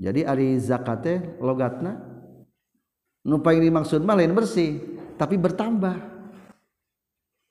[0.00, 2.00] jadi ari zakat teh logatna
[3.28, 6.00] nu paling dimaksud mah lain bersih tapi bertambah.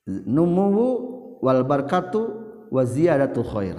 [0.10, 0.90] Numu
[1.38, 2.22] wal barakatu
[2.74, 3.78] wa ziyadatul khair.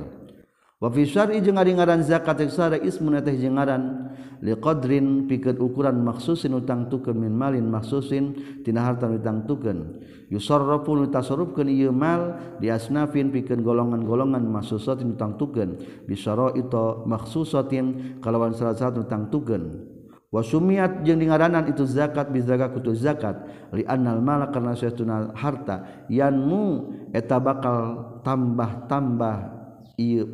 [0.80, 4.08] wafi syari jeung ari ngaran zakat syara ismun eta jeung ngaran.
[4.40, 8.32] Li qadrin pikeun ukuran maksusin utangtukeun min malin maksusin
[8.64, 10.00] tina harta utangtukeun
[10.32, 15.76] yusarrafu nu tasarrufkeun ieu mal di asnafin pikeun golongan-golongan maksusatin utangtukeun
[16.08, 19.84] bisyara itu maksusatin kalawan syarat-syarat utangtukeun
[20.32, 23.44] wasumiat jeung dingaranan itu zakat bizakat kutu zakat.
[23.76, 25.04] Li annal mala karena suatu
[25.36, 26.08] harta.
[26.08, 26.64] Yanmu
[27.12, 27.76] eta bakal
[28.24, 29.59] tambah-tambah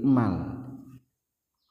[0.02, 0.62] mal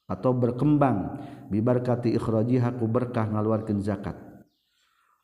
[0.05, 1.27] atau berkembang.
[1.45, 4.17] Bibarkati ikhrajihaku berkah ngaluarkeun zakat.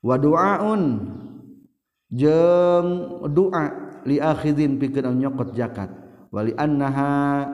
[0.05, 1.01] Wa du'aun
[2.13, 2.89] jeung
[3.25, 5.89] doa li akhidin pikeun nyokot zakat.
[6.29, 7.49] Wali annaha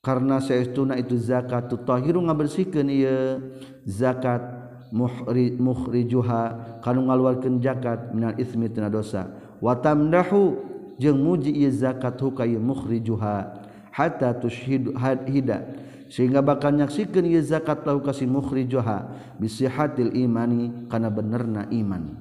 [0.00, 3.52] karena saestuna itu zakat tutahiru ngabersihkeun ieu
[3.84, 4.40] zakat
[4.88, 9.28] muhri mukhrijuha kanu ngaluarkeun zakat minal ismi tina dosa.
[9.60, 10.56] Wa tamdahu
[10.96, 13.63] jeung muji ieu zakat hukai mukhrijuha
[13.94, 14.98] hatta tushhidu
[15.30, 15.62] hida.
[16.10, 22.18] Sehingga bakal nyaksikan ieu zakat lahu kasih mukhrijuha bisihatil imani kana benerna iman.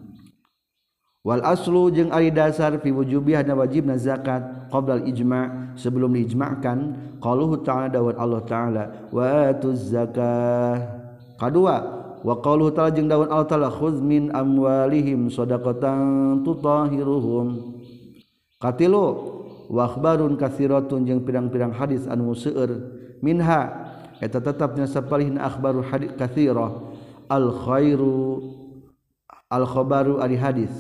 [1.24, 6.80] Wal aslu jeung ari dasar fi wujubihna wajibna zakat qabla ijma' sebelum diijma'kan.
[7.24, 10.84] Qaluhu ta'ala dawud Allah ta'ala wa atuz zakah.
[11.40, 11.76] Kadua
[12.24, 17.78] wa qaluhu ta'ala jeung dawud Allah ta'ala khudz min amwalihim shadaqatan tutahiruhum.
[18.60, 19.33] Katilu
[19.74, 22.94] wabarun kasirotun yang pirang-pirang hadis anu seueur
[23.26, 23.90] minha.
[24.22, 26.94] Eta tetapnya sapalihin akhbaru hadis katsirah
[27.28, 28.40] al khairu
[29.50, 30.72] al khabaru ari hadis.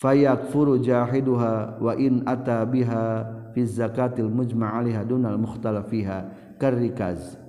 [0.00, 6.32] Fayakfuru jahiduha wa in ata biha fi zakatil mujma' alaiha dunal mukhtalafiha.
[6.56, 7.39] Karrikaz.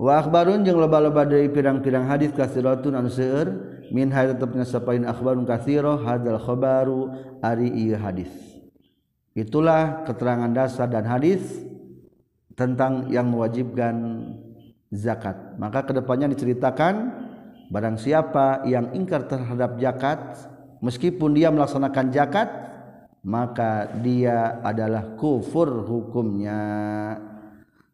[0.00, 3.52] Wa akhbarun jeung loba-loba dari pirang-pirang hadis kasiratun anu seueur
[3.92, 7.12] min hay tetapnya sapain akhbarun katsiro hadal khabaru
[7.44, 8.32] ari ieu hadis.
[9.36, 11.44] Itulah keterangan dasar dan hadis
[12.56, 13.94] tentang yang mewajibkan
[14.88, 15.36] zakat.
[15.60, 16.94] Maka ke depannya diceritakan
[17.68, 20.48] barang siapa yang ingkar terhadap zakat
[20.80, 22.48] meskipun dia melaksanakan zakat
[23.20, 26.58] maka dia adalah kufur hukumnya.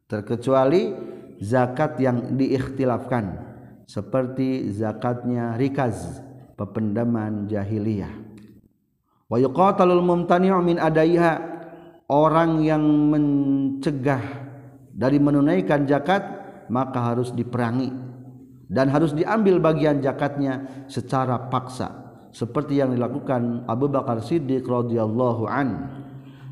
[0.07, 0.95] Terkecuali
[1.41, 3.39] zakat yang diikhtilafkan
[3.87, 6.21] seperti zakatnya rikaz
[6.59, 8.11] pependaman jahiliyah.
[10.81, 11.33] Adaiha
[12.07, 14.23] orang yang mencegah
[14.95, 16.23] dari menunaikan zakat
[16.67, 17.91] maka harus diperangi
[18.67, 25.69] dan harus diambil bagian zakatnya secara paksa seperti yang dilakukan Abu Bakar Siddiq radhiyallahu an.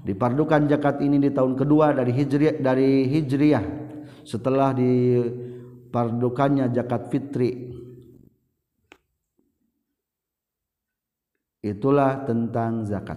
[0.05, 3.84] Dipardukan zakat ini di tahun kedua dari hijriah dari hijriah
[4.25, 7.71] setelah dipardukannya zakat fitri.
[11.65, 13.17] Itulah tentang zakat.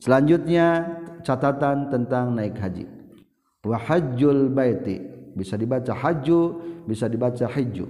[0.00, 0.84] Selanjutnya
[1.24, 2.84] catatan tentang naik haji.
[3.64, 5.00] Wa hajjul baiti.
[5.32, 7.84] Bisa dibaca haju bisa dibaca hiju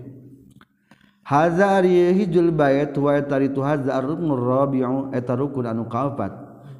[1.23, 6.35] hadza hijul bait wa taritu hadza ar-ruknur rabi'u eta rukun anu kaopat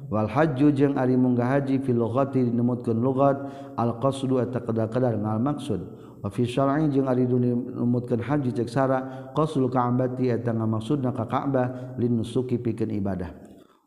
[0.09, 3.37] Walhaju jeung ari munggah haji filogati dinemutkan logat
[3.77, 5.81] al-qasdu eta kedar-kedar ngal maksud.
[6.25, 11.93] Wa fi syar'i jeung ari dinemutkan haji cek sara qasdul ka'bati eta ngamaksudna ka Ka'bah
[12.01, 13.29] lin nusuki pikeun ibadah.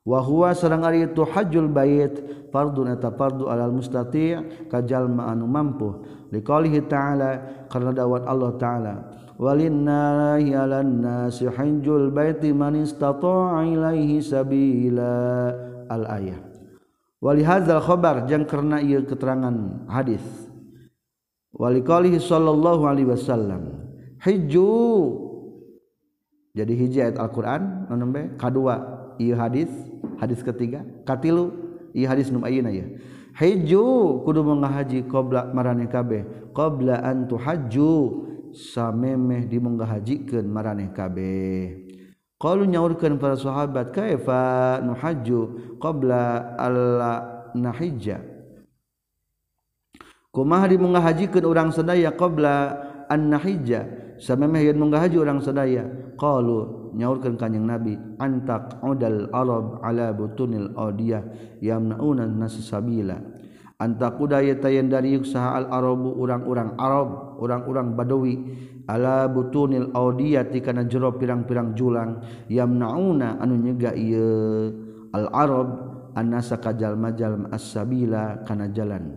[0.07, 2.15] Wa huwa sareng ari itu hajjul bait
[2.55, 6.07] fardun eta fardu alal mustati' ka jalma anu mampu.
[6.31, 8.95] Liqaulihi ta'ala karena dawat Allah ta'ala
[9.43, 15.72] walinnahi 'alan nasi hajjul baiti man istata'a ilaihi sabila.
[15.93, 16.41] al ayah
[17.23, 20.25] wali hadzal khobar jeung karena ieu keterangan hadis.
[21.53, 23.85] Wali qalihi sallallahu alaihi wasallam.
[24.25, 24.73] Hijju.
[26.57, 28.81] Jadi hiji ayat Al-Qur'an nu nembe kadua
[29.21, 29.69] ieu hadis.
[30.17, 31.53] Hadis ketiga katilu.
[31.93, 32.97] Ieu hadis nu ayeuna ieu
[33.37, 33.85] hijju.
[34.25, 36.25] Kudu menghaji qabla marane kabeh.
[36.57, 37.93] Qabla an tuhajju.
[38.53, 41.82] Samemeh dimunggahajikeun maraneh kabeh.
[42.43, 45.41] Kalau nyaurkan para sahabat kaifa nuhaju
[45.79, 48.19] qabla alla nahija.
[50.35, 53.87] Kumaha di mengahajikeun urang sadaya qabla an nahija.
[54.19, 55.87] Samemeh yeun menghaji urang sadaya.
[56.19, 61.23] Qalu nyaurkeun kanjing Nabi antak udal arab ala butunil adiyah
[61.63, 63.23] yamnauna nas sabila.
[63.79, 68.35] Antak udaya tayen dari yuk saha al arabu orang-orang Arab, orang-orang Badawi
[68.89, 72.23] ala butunil audiyati kana jero pirang-pirang julang.
[72.49, 74.73] Yamnauna anu nyega ieu.
[75.13, 75.69] Al arab
[76.17, 79.17] annasa kajalma-jalma as-sabila kana jalan.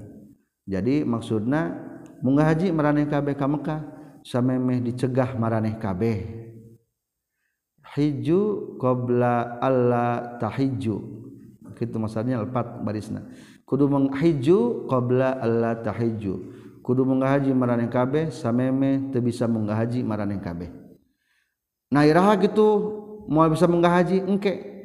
[0.65, 1.71] Jadi maksudna
[2.19, 3.81] munggah haji maraneh kabeh ka Mekah
[4.25, 6.43] samemeh dicegah maraneh kabeh.
[7.95, 11.15] Hiju qabla alla tahiju
[11.75, 13.23] kitu maksudnya lepat barisna.
[13.67, 16.54] Kudu menghiju qabla alla tahiju
[16.85, 20.69] kudu munggah haji maraneh kabeh samemeh teu bisa munggah haji maraneh kabeh.
[21.89, 22.67] Nah iraha gitu
[23.25, 24.77] mau bisa munggah haji engke.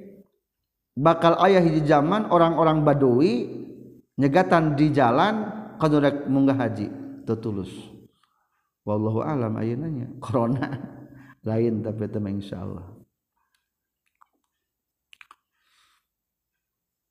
[0.97, 3.53] Bakal ayah hiji zaman orang-orang badui
[4.17, 6.93] nyegatan di jalan rek munggah haji
[7.25, 7.73] tertulus
[8.85, 10.77] wallahu alam ayeunanya corona
[11.45, 12.85] lain tapi tema insyaallah.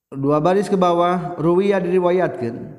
[0.10, 2.79] Dua baris ke bawah ruwiya diriwayatkan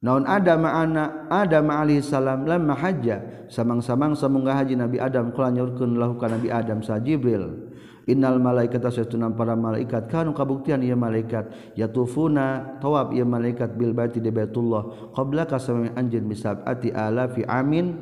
[0.00, 3.48] naon ada ma'ana ada alaihi salam lamma hajja.
[3.50, 7.72] Samang-samang samunggah haji Nabi Adam kula nyaurkeun lahu ka Nabi Adam sa Jibril.
[8.08, 11.50] Innal malaikat satuna para malaikat kanu kabuktian ieu malaikat.
[11.74, 15.12] Yatufuna tawab ieu malaikat bil baiti di Baitullah.
[15.14, 17.98] Qabla kasami anjeun bisabati alafi amin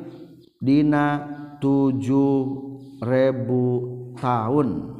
[0.61, 1.25] dina
[1.59, 2.35] tujuh
[3.03, 3.65] ribu
[4.19, 4.99] tahun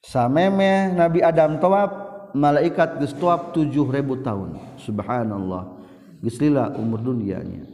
[0.00, 1.90] sameme Nabi Adam tawab
[2.32, 5.77] malaikat geus tawab tujuh ribu tahun subhanallah
[6.22, 7.66] geus lila umur dunianya.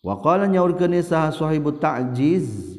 [0.00, 2.78] Wa qala nyaurkeun saha sahibut ta'jiz.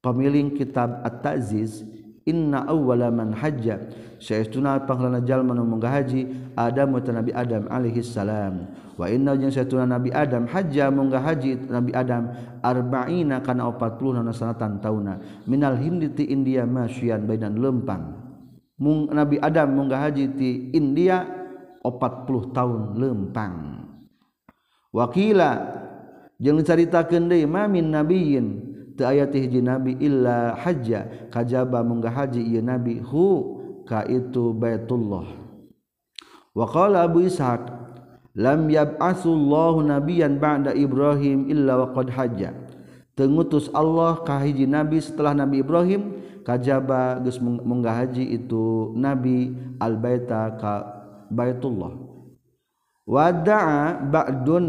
[0.00, 1.84] Pemiling kitab at-ta'ziz
[2.28, 3.80] Inna awwalaman hajja.
[4.20, 8.68] Sayaituna panglana jalma nu haji Adam wa Nabi Adam alaihi salam.
[9.00, 12.28] Wa inna jeung sayaituna Nabi Adam hajja munggah haji Nabi Adam
[12.60, 15.16] arba'ina kana 40 na sanatan tauna.
[15.48, 18.28] Minal hindi ti India masyian bainan lempang.
[18.76, 21.24] Mung, Nabi Adam munggah haji ti India
[21.80, 23.79] 40 tahun lempang
[24.92, 25.78] wakila.
[26.40, 28.46] Jeung caritakeun deui ma min nabiyyin.
[28.96, 31.28] Teu aya teh hiji nabi illa hajja.
[31.28, 35.28] Kajaba munggah haji ieu nabi hu ka itu baitullah.
[36.56, 37.60] Wa qala abu ishaq
[38.34, 42.56] lam yab'atsullahu nabiyyan ba'da ibrahim illa wa qad hajja.
[43.14, 50.00] Tengutus Allah ka hiji nabi setelah nabi ibrahim kajaba geus munggah haji itu nabi al
[50.00, 50.72] baita ka
[51.28, 52.09] baitullah.
[53.10, 54.66] wada'a ba'dun.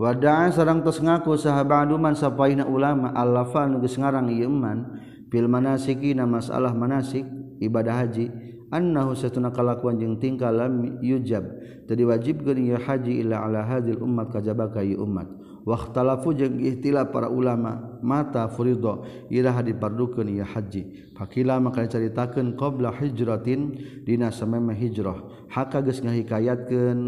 [0.00, 5.44] Wada'a sareng tos ngaku saha ba'duman sapaina ulama allafa nu geus ngarang ieu man fil
[5.44, 7.28] manasiki na masalah manasik
[7.60, 8.32] ibadah haji
[8.72, 11.44] annahu satuna kalakuan jeung tingkah lam yujab
[11.84, 15.28] tadi wajib geuning haji ila ala hadil ummat kajaba ka umat
[15.66, 21.12] waktalafu jeung ikhtilaf para ulama mata furido iraha dipardukeun ieu haji.
[21.16, 23.76] Fakila maka dicaritakeun qabla hijratin
[24.08, 25.20] dina samemeh hijrah.
[25.52, 27.00] Haka geus ngahikayatkeun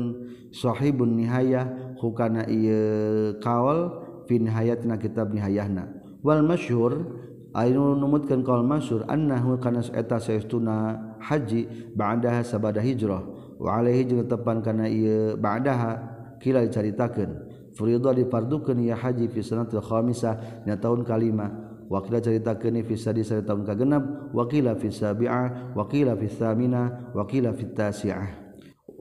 [0.52, 5.88] sahibun nihayah hukana ieu kaol fi nihayatina kitab nihayahna.
[6.20, 7.08] Wal masyhur
[7.56, 13.24] anu numutkeun kaol masyhur annahu kana eta saestuna haji ba'daha sabada hijrah.
[13.56, 17.51] Wa alaihi jeung tepan kana ieu ba'daha kila dicaritakeun.
[17.72, 21.48] Furidah dipardukan ya haji fi sanatil khamisah na tahun kalima.
[21.92, 27.68] Wakila caritakeun fi sadi sari tahun kagenap wakila fi sabi'ah wakila fi thamina wakila fi
[27.68, 28.28] tasi'ah.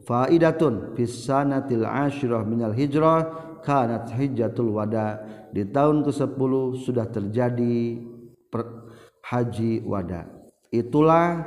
[0.04, 3.28] Faidatun fi sanatil asyrah minal hijrah
[3.64, 5.24] kanat hijjatul wada.
[5.52, 6.52] Di tahun ke-10
[6.84, 8.00] sudah terjadi
[8.48, 8.92] per,
[9.24, 10.28] haji wada.
[10.72, 11.44] Itulah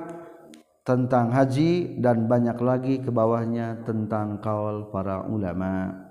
[0.84, 6.04] tentang haji dan banyak lagi ke bawahnya tentang kaul para ulama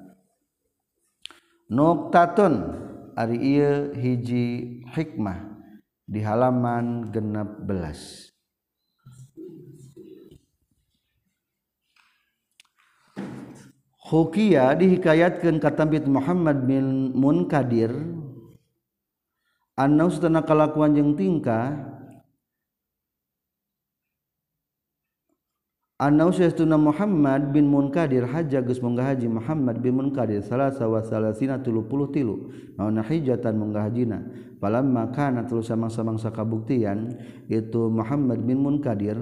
[1.69, 2.83] nuktatun.
[3.13, 5.37] Ari ieu hiji hikmah
[6.09, 8.33] di halaman 16
[14.13, 17.93] Hukia dihikayatkan katambit Muhammad bin Munkadir.
[19.77, 21.92] Anna ustana kalakuan jeung tingkah
[26.03, 32.51] Annauna Muhammad bin Munkadir Haja Gus Mungga Haji Muhammad bin Munkadir salahsa wasalsina tilupuluh tilu
[32.75, 34.19] naona hijatan munggahajina
[34.59, 37.15] palam makanan terus samang-samangsa kabuktian
[37.47, 39.15] itu Muhammad bin Munkadir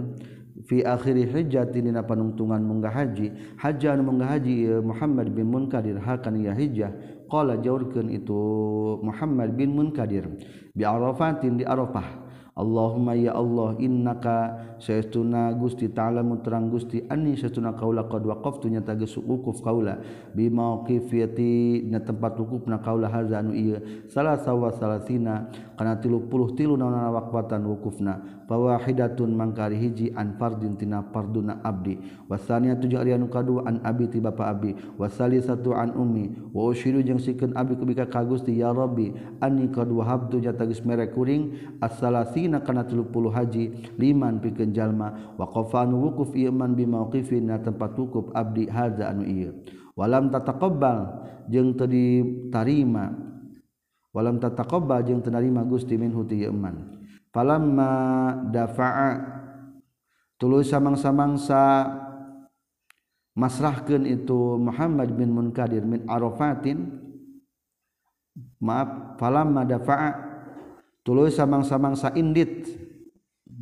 [0.66, 3.30] fi akhiri hijjati dina panungtungan munggah haji
[3.62, 6.98] hajan munggah haji Muhammad bin Munkadir hakan ya hijjah
[7.30, 8.42] qala jaurkeun itu
[9.06, 10.26] Muhammad bin Munkadir
[10.74, 12.31] bi Arafatin di Arafah.
[12.52, 18.92] Allahumma ya Allah innaka saytuna Gusti ta'ala muterang Gusti anni saytuna kaula qad waqaftu nyata
[19.00, 20.04] geus wukuf kaula.
[20.36, 23.80] Bi mauqifiyati na tempat wukufna kaula hadza anu ieu.
[24.12, 25.48] Salasa wa salasina
[25.80, 28.44] kana 33 naonna waqfatan wukufna.
[28.52, 32.04] Fawahidatun mangkari hiji an fardin tina farduna abdi.
[32.28, 36.52] Wasaniya tujuh ari anu kadua an abi ti bapa abi wasali satu an ummi.
[36.52, 40.84] Wa usyiru jeung sikeun abi kubika ka Gusti ya Rabbi anni qad wahabtu nyata geus
[40.84, 41.80] mere kuring.
[41.80, 43.64] As-salasi salatina kana 30 haji
[44.02, 49.54] liman pikeun jalma waqafanu wuquf iman bi mauqifin na tempat wukuf abdi hadza anu ieu.
[49.94, 51.00] Walam tataqabbal
[51.52, 53.14] jeung teu ditarima.
[54.14, 57.00] Walam tataqabbal jeung teu narima Gusti minhu ti iman
[57.32, 57.92] falamma
[58.52, 59.40] dafa'a
[60.36, 61.88] tuluy samang-samangsa
[63.40, 66.98] masrahkeun itu Muhammad bin Munkadir min Arafatin.
[68.64, 70.31] Maaf falamma dafa'a
[71.02, 72.70] tuluy samang-samangsa indit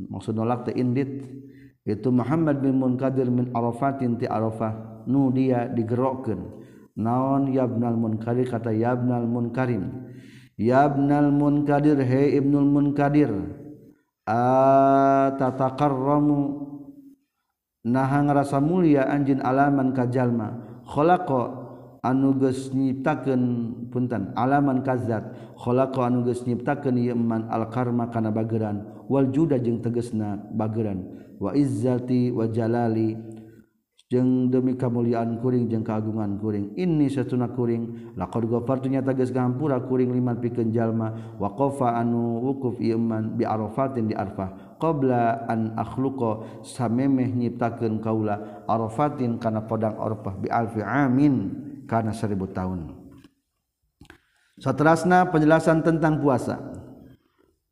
[0.07, 1.27] maksud nolak teh indit.
[1.83, 5.03] Itu Muhammad bin Munkadir min Arafatin ti Arafah.
[5.09, 6.61] Nu dia digerokkeun
[6.99, 8.45] naon yabnal munkadir?
[8.45, 9.89] Kata yabnal munkarim.
[10.59, 13.33] Yabnal munkadir he ibnul munkadir.
[14.29, 16.69] Atataqarramu
[17.89, 21.58] naha ngarasa mulia anjin alaman kajalma khalaqa
[22.03, 23.41] anuges nyiptakan
[23.91, 31.25] punten alaman kazatkho anuges nyiptakan Yeman alkarma kana bageran Waljuda jeung tegesna bageran.
[31.41, 33.17] Waizati wajalali
[34.05, 36.77] jeung demi kemuliaan kuring jeung keagungan kuring.
[36.77, 43.33] Ini setuna kuring lakor gofartunya teges gampura kuring liman pikeun jalma waqafa anu wukuf Yeman
[43.33, 44.77] biarofatin di arfah.
[44.77, 51.65] Qabla an akhluqa samemeh nyiptakeun kaula arafatin kana podang arfah bi alfi amin.
[51.89, 52.93] karena seribu tahun.
[54.61, 56.61] Seterusnya penjelasan tentang puasa.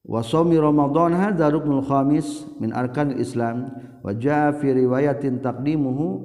[0.08, 6.24] Wasomi Ramadan hadza ruknul khamis min arkanil Islam wa jaa fi riwayatin taqdimuhu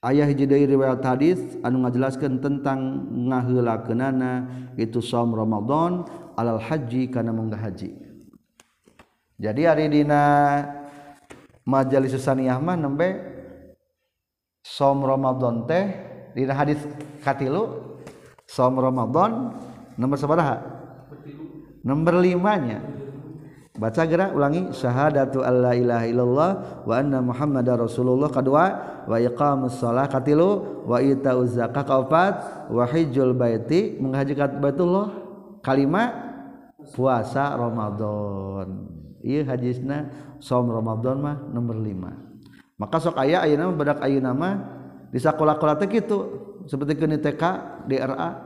[0.00, 4.32] ayah hiji deui riwayat hadis anu ngajelaskeun tentang ngaheulakeunana
[4.80, 7.92] itu som Ramadan alal haji kana munggah haji.
[9.36, 10.24] Jadi hari dina
[11.68, 13.20] majelis saniah mah nembe
[14.64, 15.92] som Ramadan teh
[16.36, 16.76] di hadis
[17.24, 17.96] katilu
[18.44, 19.56] som Ramadan
[19.96, 20.60] nomor sabaraha?
[21.80, 22.84] Nomor limanya.
[23.76, 24.68] Baca gerak ulangi.
[24.76, 26.50] Syahadatu alla ilaha illallah
[26.84, 28.28] wa anna muhammadar rasulullah.
[28.28, 28.64] Kedua
[29.08, 33.96] wa iqamus shalah katilu wa itauz zakat kaopat wa hijjul baiti.
[33.96, 35.16] Menghajikan baitullah.
[35.64, 36.12] Kalimat
[36.92, 38.92] puasa Ramadan.
[39.24, 42.26] Ieu hadisna som Ramadan mah nomor 5
[42.76, 44.75] maka sok aya ayeuna badak ayeuna mah
[45.16, 46.18] di sekolah-kolah teh gitu.
[46.68, 47.42] Seperti kini TK
[47.88, 48.36] DRA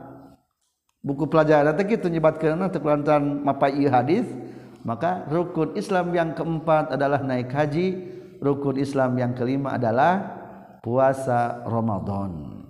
[1.03, 4.23] buku pelajaran teh gitu nyebatkeun teh kulantaran mapai hadis
[4.87, 7.99] maka rukun Islam yang keempat adalah naik haji
[8.39, 10.39] rukun Islam yang kelima adalah
[10.79, 12.63] puasa Ramadan.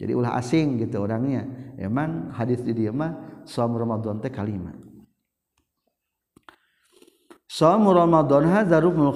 [0.00, 1.44] Jadi ulah asing gitu orangnya.
[1.76, 4.80] Emang hadits di diamah Ramadan teh kalimat
[7.58, 8.46] Ramadan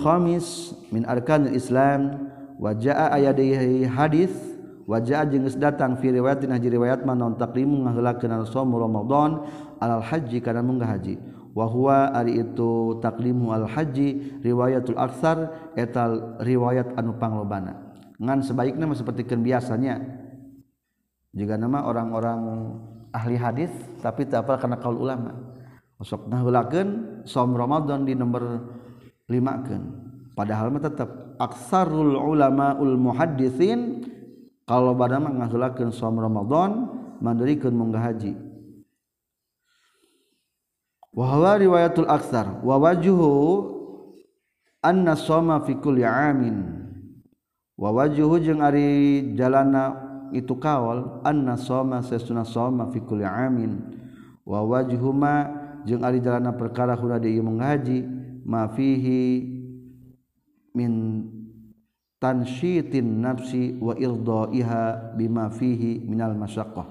[0.02, 3.32] Khamis min arkan Islam wajah aya
[3.90, 4.32] hadis
[4.84, 9.44] wajah jengis datang firiwayat haji riwayat man non taklimu ngahelakeun saum Ramadan
[9.80, 11.16] alal haji kana munggah haji.
[11.54, 17.94] Wa huwa ari itu taklimu al haji riwayatul aksar etal riwayat anu panglobana.
[18.18, 20.02] Ngan sebaiknya mah sepertikeun biasanya.
[21.34, 22.40] Jika nama orang-orang
[23.14, 23.70] ahli hadis
[24.02, 25.34] tapi tak apa karena kaul ulama.
[26.02, 28.42] Sok ngaheulakeun saum Ramadan di nomor
[29.30, 29.82] 5 keun.
[30.34, 34.04] Padahal mah tetap aksarul ulama ul muhadisin
[34.64, 36.72] kalau bad menghulakan suam Ramdhon
[37.20, 38.36] mandirikan menggahaji
[41.14, 43.30] wahwa riwayatul aksar wa wajuhu
[44.82, 46.84] anna soma fi kulli amin
[47.78, 49.94] wa wajuhu jeung ari jalana
[50.34, 53.78] itu kaol anna soma sesuna soma fi kulli amin
[54.42, 55.34] wa wajuhuma
[55.86, 58.02] jeung ari jalana perkara kuna deui menghaji
[58.42, 59.54] ma fihi
[60.74, 61.24] min
[62.18, 66.86] tansyitin nafsi wa irdaiha bima fihi minal masyaqqah.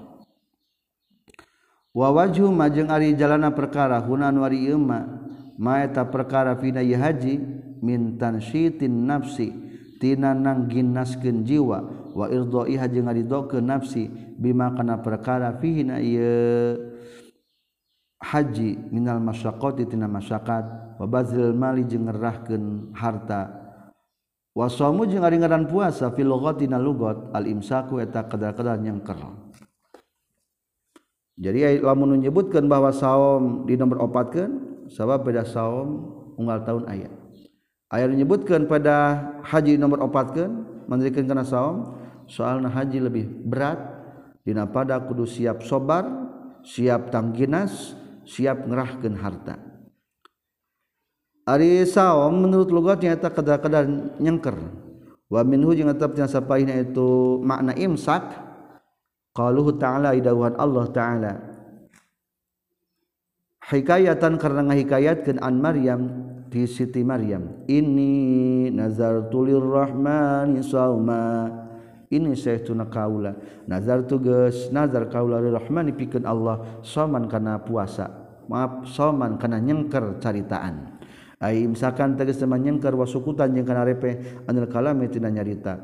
[1.94, 5.06] Wa wajhu majeng ari jalana perkara hunan wari ma
[5.54, 7.38] maeta perkara fina ye haji
[7.84, 9.54] min tansyitin nafsi
[10.02, 11.78] tina nangginaskeun jiwa
[12.14, 16.92] wa irdaiha jeung ridokeun nafsi bima kana perkara fihi na ieu
[18.18, 23.63] haji minal masyaqati tina masyakat wa bazil mali jeung ngerahkeun harta
[24.54, 29.18] wasomu jeung ari ngaran puasa fil lughatina lugat al imsaku eta kadar-kadar nyengker.
[31.34, 37.12] Jadi lamun menyebutkan bahwa saum di nomor opatkeun sabab beda saum unggal tahun ayat
[37.90, 41.98] ayat menyebutkan pada haji nomor opatkeun mandirikan kana saum
[42.30, 43.82] soalna haji lebih berat
[44.46, 46.06] dina pada kudu siap sobar
[46.62, 49.58] siap tangginas siap ngerahkeun harta.
[51.44, 53.84] Ari saum menurut logatnya eta kadar-kadar
[54.16, 54.56] nyengker.
[55.28, 58.24] Wa minhu jeung tetepnya sapaina itu makna imsak.
[59.36, 61.32] Qaluhu ta'ala idawan Allah ta'ala.
[63.68, 66.00] Hikayatan karena ngahikayatkeun an Maryam
[66.48, 67.66] di Siti Maryam.
[67.68, 68.14] Ini
[68.72, 71.50] nazartu lirrahmani sauma.
[72.08, 73.36] Ini saya tuna kaula.
[73.68, 76.80] Nazar tugas nazar kaula rahmani pikeun Allah.
[76.80, 78.08] Soman kana puasa.
[78.48, 80.93] Maaf soman kana nyengker caritaan
[81.52, 85.74] misalkan tegesnyengker wasukutan yang karepe anil kalami tidak nyarita.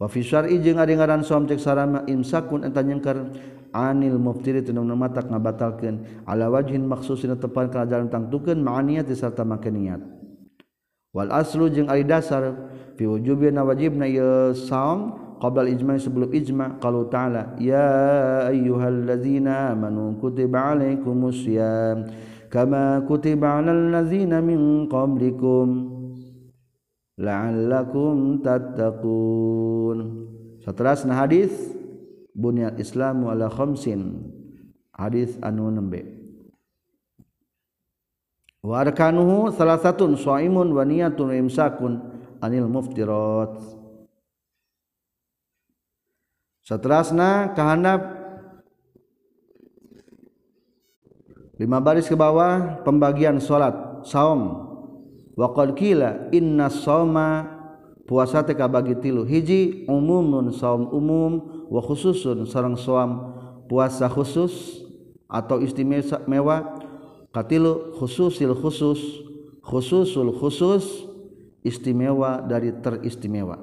[0.00, 3.30] Wafisari jeung ngadengaran som cek sarama imsakun entah nyengker
[3.70, 6.24] anil muftiri tinu mata ngabatalkeun.
[6.24, 10.00] Ala wajhin maksusin tepan kana jalan tangtukeun ma'aniyat serta make niat.
[11.14, 12.56] Wal aslu jeung ari dasar
[12.98, 20.74] fi wujubina wajibna ya saum qabla ijma sebelum ijma kalau ta'ala ya ayyuhalladzina amanu kutiba
[20.74, 22.10] alaikumus syiyam
[22.54, 25.90] kama kutiba alal ladzina min qablikum
[27.18, 29.98] la'allakum tattaqun
[30.62, 31.50] saterasna hadis
[32.30, 34.30] bunyal islamu ala khamsin
[34.94, 36.06] hadis anu nembe
[38.62, 41.98] wa arkanuhu salasatun shaimun wa niyatun imsakun
[42.38, 43.58] anil muftirat
[46.62, 48.13] seterusnya kehendap
[51.58, 53.74] lima baris ke bawah pembagian salat
[54.06, 54.70] saum.
[55.34, 57.50] Waqad kila inna sauma
[58.06, 63.34] puasa teh kabagi tilu hiji umumun saum umum wa khususun sareng saum.
[63.66, 64.84] Puasa khusus
[65.24, 66.78] atau istimewa
[67.32, 69.00] katilu khususil khusus
[69.64, 70.84] khususul khusus
[71.64, 73.58] istimewa dari teristimewa.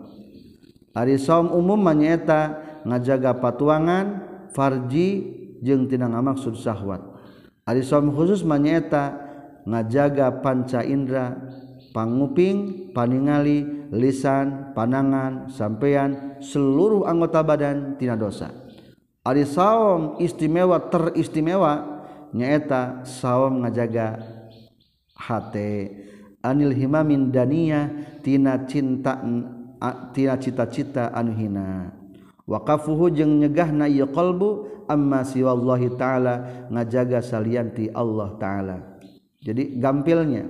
[0.92, 7.11] Ari saum umum manyata ngajaga patuangan Farji jeung tinang maksud syahwat
[7.72, 9.16] Ari suami khusus manyeta
[9.64, 11.40] ngajaga panca indra
[11.96, 18.52] panguping, paningali, lisan, panangan, sampeyan, seluruh anggota badan tina dosa.
[19.24, 22.04] Ari saum istimewa teristimewa
[22.36, 24.20] nyaeta saum ngajaga
[25.16, 25.72] hate
[26.44, 27.88] anil himamin dania
[28.20, 29.16] tina cinta
[30.12, 32.01] tina cita-cita anu hina.
[32.52, 38.78] waqafuhu jeung nyegahna ieu qalbu amma siwallahi taala ngajaga salianti Allah taala.
[39.40, 40.44] Jadi gampilnya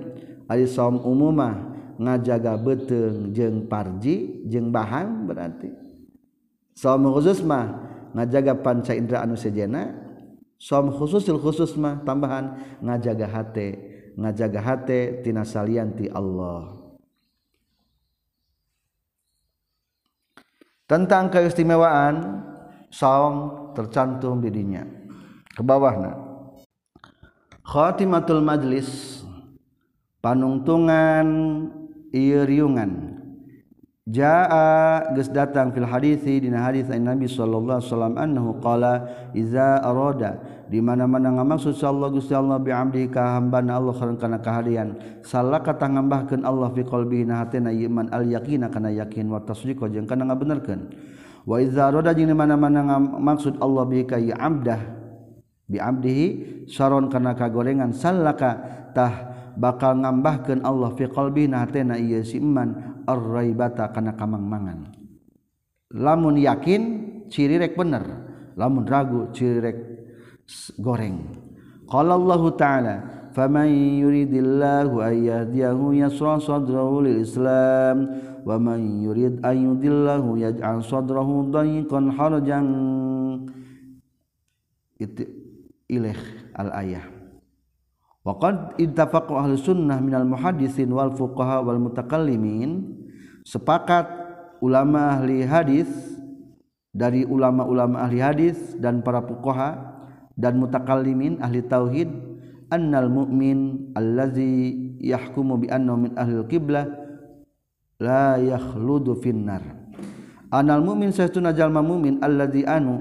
[0.50, 1.70] ari saum umumah
[2.02, 5.70] ngajaga beteng jeung parji jeung bahang berarti.
[6.74, 7.70] Saum khusus mah
[8.18, 10.02] ngajaga panca indra anu sejena.
[10.58, 13.68] Saum khususil khusus mah tambahan ngajaga hate
[14.18, 16.81] ngajaga hate tina salianti Allah.
[20.92, 22.44] tentang keistimewaan
[22.92, 24.84] saum tercantum didinya
[25.56, 26.12] ke bawahna
[27.64, 29.22] khatimatul majlis
[30.20, 31.26] panungtungan
[32.12, 33.18] ieu riungan.
[34.02, 40.42] Jaa geus datang fil hadithi dina hadis Nabi sallallahu alaihi wasallam annahu qala iza arada
[40.72, 46.72] di mana-mana ngamaksud Allah Gusti Allah bi amdi ka Allah kana kahadian salaka ngambahkeun Allah
[46.72, 50.88] fi qalbi na hatena iman al yaqina kana yakin wa tasdiqa jeung kana ngabenerkeun.
[51.44, 54.80] Wa iza arada jeung di mana-mana ngamaksud Allah bi ka amdah
[55.68, 56.26] bi amdihi
[56.72, 58.64] saron kana kagorengan salaka
[58.96, 59.28] tah
[59.60, 64.88] bakal ngambahkeun Allah fi qalbi na hatena ieu si iman arraibata kana kamang-mangan.
[65.92, 66.82] Lamun yakin
[67.28, 68.32] ciri rek bener.
[68.56, 69.76] Lamun ragu ciri rek
[70.80, 71.18] goreng.
[71.88, 72.94] Qala Allah taala
[73.36, 73.68] faman
[74.00, 78.08] yuridillahu ayyahdiyahu yasra sadrahu lil islam
[78.42, 79.76] wa man yurid an
[80.40, 82.66] yaj'al sadrahu dayiqan harajan.
[84.96, 85.26] Itu
[85.90, 86.20] ilaih
[86.56, 87.04] al ayah
[88.22, 93.02] Waqad ittafaqu ahli sunnah minal muhaddisin wal fuqaha wal mutakallimin.
[93.42, 94.06] Sepakat
[94.62, 95.90] ulama ahli hadis
[96.94, 99.91] dari ulama-ulama ahli hadis dan para fuqaha
[100.36, 102.08] dan mutakallimin ahli tauhid
[102.72, 106.88] annal mu'min allazi yahkumu bi annahu min ahli qiblah
[108.00, 109.62] la yakhludu finnar.
[110.52, 113.00] Anal mu'min saytuna jalma mu'min allazi anu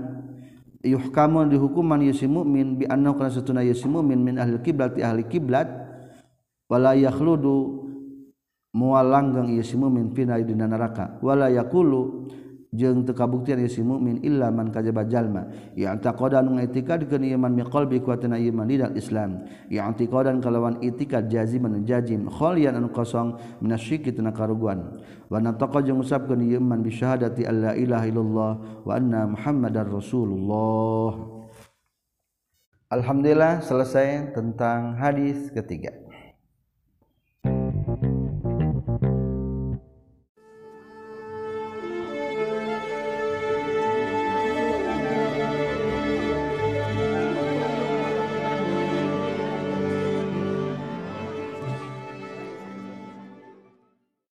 [0.81, 5.69] yuhkamu dihukuman yusi mukmin bi annahu kana satuna yusi mukmin min ahli kiblat ahli kiblat
[6.65, 7.85] wala yakhludu
[8.73, 11.19] mual langgeng yusi mukmin fina dina neraka.
[11.21, 12.31] Wala yaqulu
[12.71, 15.51] jeung teu kabuktian ieu si mukmin illa man kajaba jalma.
[15.75, 19.43] Ya taqadan ngaitikad keun ieu man miqalbi kuatina ieu man lidal islam.
[19.67, 25.99] Ya taqadan kalawan itikad jaziman jazim khalian anu kosong minasyirki tina karuguan wa nataqa jeung
[25.99, 28.51] usapkeun ieu man bi syahadati alla ilaha illallah
[28.87, 31.39] wa anna muhammadar rasulullah.
[32.91, 36.00] Alhamdulillah selesai tentang hadis ketiga.